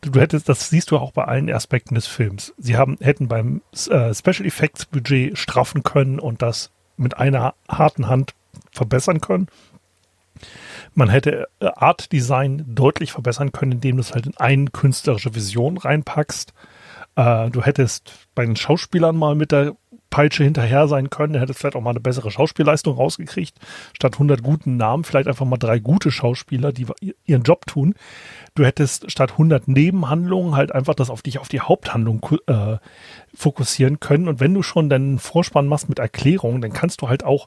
[0.00, 2.54] du hättest, das siehst du auch bei allen Aspekten des Films.
[2.58, 8.08] Sie haben, hätten beim äh, Special Effects Budget straffen können und das mit einer harten
[8.08, 8.34] Hand
[8.72, 9.48] verbessern können.
[10.94, 15.34] Man hätte äh, Art Design deutlich verbessern können, indem du es halt in eine künstlerische
[15.34, 16.52] Vision reinpackst.
[17.16, 19.74] Äh, du hättest bei den Schauspielern mal mit der
[20.10, 21.34] Peitsche hinterher sein können.
[21.34, 23.58] Er hätte vielleicht auch mal eine bessere Schauspielleistung rausgekriegt.
[23.92, 26.86] Statt 100 guten Namen vielleicht einfach mal drei gute Schauspieler, die
[27.24, 27.94] ihren Job tun.
[28.54, 32.78] Du hättest statt 100 Nebenhandlungen halt einfach das auf dich, auf die Haupthandlung äh,
[33.34, 34.28] fokussieren können.
[34.28, 37.46] Und wenn du schon deinen Vorspann machst mit Erklärungen, dann kannst du halt auch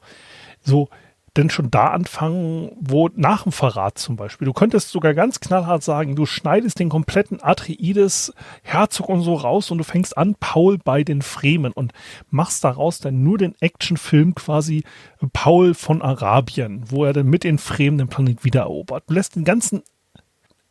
[0.62, 0.88] so
[1.36, 4.44] denn schon da anfangen, wo nach dem Verrat zum Beispiel.
[4.44, 9.70] Du könntest sogar ganz knallhart sagen, du schneidest den kompletten Atreides, Herzog und so raus
[9.70, 11.92] und du fängst an, Paul bei den Fremen und
[12.30, 14.84] machst daraus dann nur den Actionfilm quasi
[15.32, 19.04] Paul von Arabien, wo er dann mit den Fremen den Planet wiedererobert.
[19.06, 19.82] Du lässt den ganzen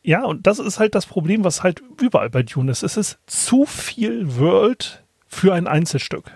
[0.03, 2.81] ja, und das ist halt das Problem, was halt überall bei Dune ist.
[2.81, 6.31] Es ist zu viel World für ein Einzelstück.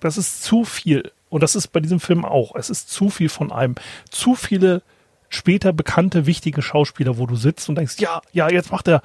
[0.00, 1.12] Das ist zu viel.
[1.32, 2.54] Und das ist bei diesem Film auch.
[2.56, 3.74] Es ist zu viel von einem.
[4.10, 4.82] Zu viele
[5.30, 9.00] später bekannte, wichtige Schauspieler, wo du sitzt und denkst, ja, ja, jetzt macht er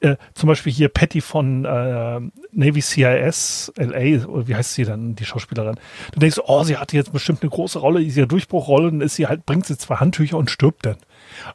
[0.00, 5.14] äh, zum Beispiel hier Patty von äh, Navy CIS LA, oder wie heißt sie dann,
[5.14, 5.76] die Schauspielerin?
[6.10, 9.14] Du denkst, oh, sie hatte jetzt bestimmt eine große Rolle, ist ihre Durchbruchrolle, dann ist
[9.14, 10.96] sie halt, bringt sie zwei Handtücher und stirbt dann.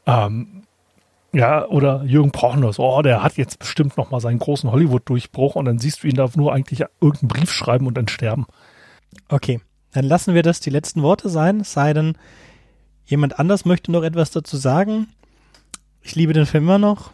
[0.05, 0.63] Ähm,
[1.33, 5.79] ja, oder Jürgen Prochnow, oh, der hat jetzt bestimmt nochmal seinen großen Hollywood-Durchbruch und dann
[5.79, 8.45] siehst du ihn da nur eigentlich irgendeinen Brief schreiben und dann sterben.
[9.27, 9.59] Okay,
[9.93, 12.17] dann lassen wir das die letzten Worte sein, es sei denn,
[13.05, 15.07] jemand anders möchte noch etwas dazu sagen.
[16.01, 17.11] Ich liebe den Film immer noch.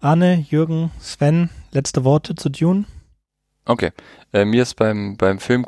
[0.00, 2.84] Arne, Jürgen, Sven, letzte Worte zu Dune?
[3.64, 3.92] Okay.
[4.32, 5.64] Äh, mir ist beim, beim Film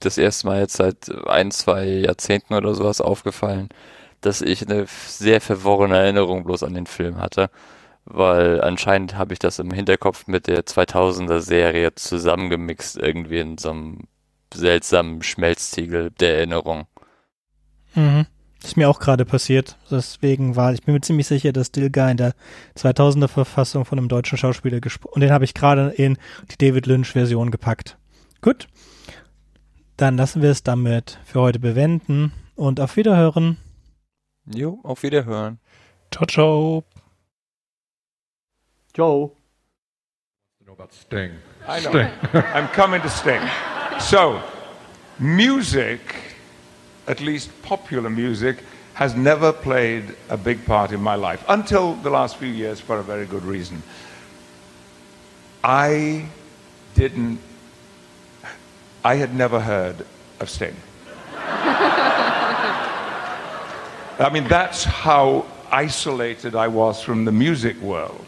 [0.00, 3.68] das erste Mal jetzt seit ein, zwei Jahrzehnten oder sowas aufgefallen,
[4.20, 7.50] dass ich eine sehr verworrene Erinnerung bloß an den Film hatte.
[8.06, 13.70] Weil anscheinend habe ich das im Hinterkopf mit der 2000er Serie zusammengemixt irgendwie in so
[13.70, 14.08] einem
[14.54, 16.86] seltsamen Schmelztiegel der Erinnerung.
[17.94, 18.26] Mhm.
[18.60, 19.76] Das ist mir auch gerade passiert.
[19.90, 22.34] Deswegen war, ich bin mir ziemlich sicher, dass Dilga in der
[22.76, 26.18] 2000er Verfassung von einem deutschen Schauspieler gesprochen und den habe ich gerade in
[26.50, 27.96] die David Lynch Version gepackt.
[28.40, 28.66] Gut.
[29.96, 33.58] Dann lassen wir es damit für heute bewenden und auf Wiederhören.
[34.46, 35.58] Jo, auf Wiederhören.
[36.10, 36.84] Ciao, ciao.
[38.94, 39.34] Ciao.
[40.90, 41.32] Sting.
[41.66, 41.90] I know.
[41.90, 42.10] Sting.
[42.32, 43.40] I'm coming to Sting.
[44.00, 44.42] So,
[45.18, 46.00] music,
[47.06, 48.58] at least popular music,
[48.94, 52.98] has never played a big part in my life until the last few years for
[52.98, 53.82] a very good reason.
[55.62, 56.26] I
[56.94, 57.40] didn't,
[59.04, 60.06] I had never heard
[60.40, 60.76] of Sting.
[61.36, 62.30] I
[64.32, 68.24] mean, that's how isolated I was from the music world.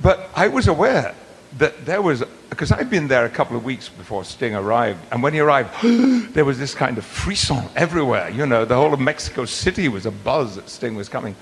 [0.00, 1.14] But I was aware
[1.58, 5.22] that there was because I'd been there a couple of weeks before Sting arrived, and
[5.22, 5.70] when he arrived,
[6.34, 8.30] there was this kind of frisson everywhere.
[8.30, 11.36] You know, the whole of Mexico City was a buzz that Sting was coming.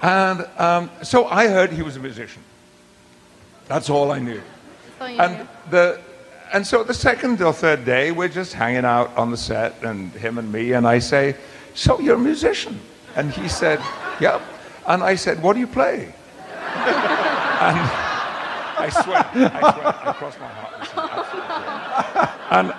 [0.00, 2.42] And um, so I heard he was a musician.
[3.66, 4.40] That's all I knew.
[5.00, 6.00] and the
[6.52, 10.12] and so the second or third day, we're just hanging out on the set, and
[10.12, 11.36] him and me, and I say,
[11.74, 12.80] "So you're a musician?"
[13.16, 13.80] And he said,
[14.20, 14.40] "Yep."
[14.86, 16.14] And I said, "What do you play?"
[16.64, 18.07] and
[18.78, 20.68] I swear, I swear, I cross my heart.
[22.50, 22.74] And,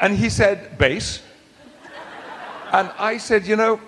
[0.00, 1.22] and he said, bass.
[2.72, 3.80] And I said, you know,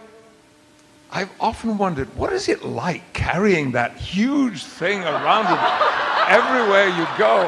[1.11, 5.61] I've often wondered, what is it like carrying that huge thing around with
[6.29, 7.47] everywhere you go?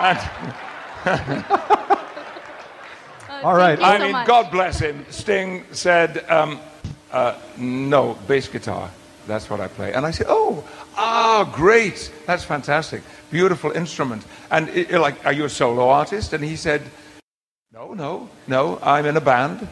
[0.00, 0.18] And
[3.42, 3.78] All right.
[3.80, 5.04] I mean, God bless him.
[5.08, 6.60] Sting said, um,
[7.10, 8.90] uh, no, bass guitar.
[9.26, 9.92] That's what I play.
[9.92, 10.64] And I said, oh,
[10.96, 12.12] ah, great.
[12.26, 13.02] That's fantastic.
[13.30, 14.24] Beautiful instrument.
[14.50, 16.32] And it, like, are you a solo artist?
[16.32, 16.82] And he said,
[17.72, 19.66] no, no, no, I'm in a band.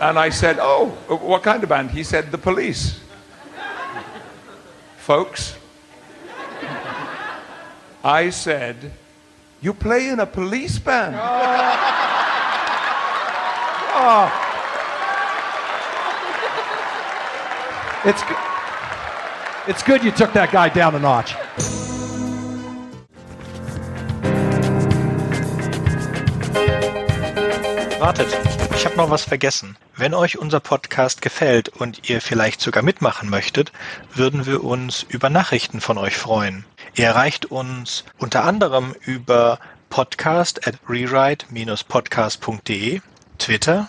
[0.00, 1.90] And I said, oh, what kind of band?
[1.90, 3.00] He said, the police.
[4.98, 5.56] Folks,
[8.04, 8.92] I said,
[9.60, 11.16] you play in a police band.
[13.94, 14.38] Oh.
[18.04, 18.51] It's good.
[19.68, 21.36] It's good you took that guy down a notch.
[28.00, 28.26] Wartet,
[28.74, 29.76] ich habe noch was vergessen.
[29.96, 33.70] Wenn euch unser Podcast gefällt und ihr vielleicht sogar mitmachen möchtet,
[34.12, 36.64] würden wir uns über Nachrichten von euch freuen.
[36.96, 39.60] Ihr erreicht uns unter anderem über
[39.90, 43.00] podcast at rewrite-podcast.de,
[43.38, 43.88] Twitter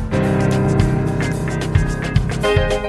[2.41, 2.80] Thank you.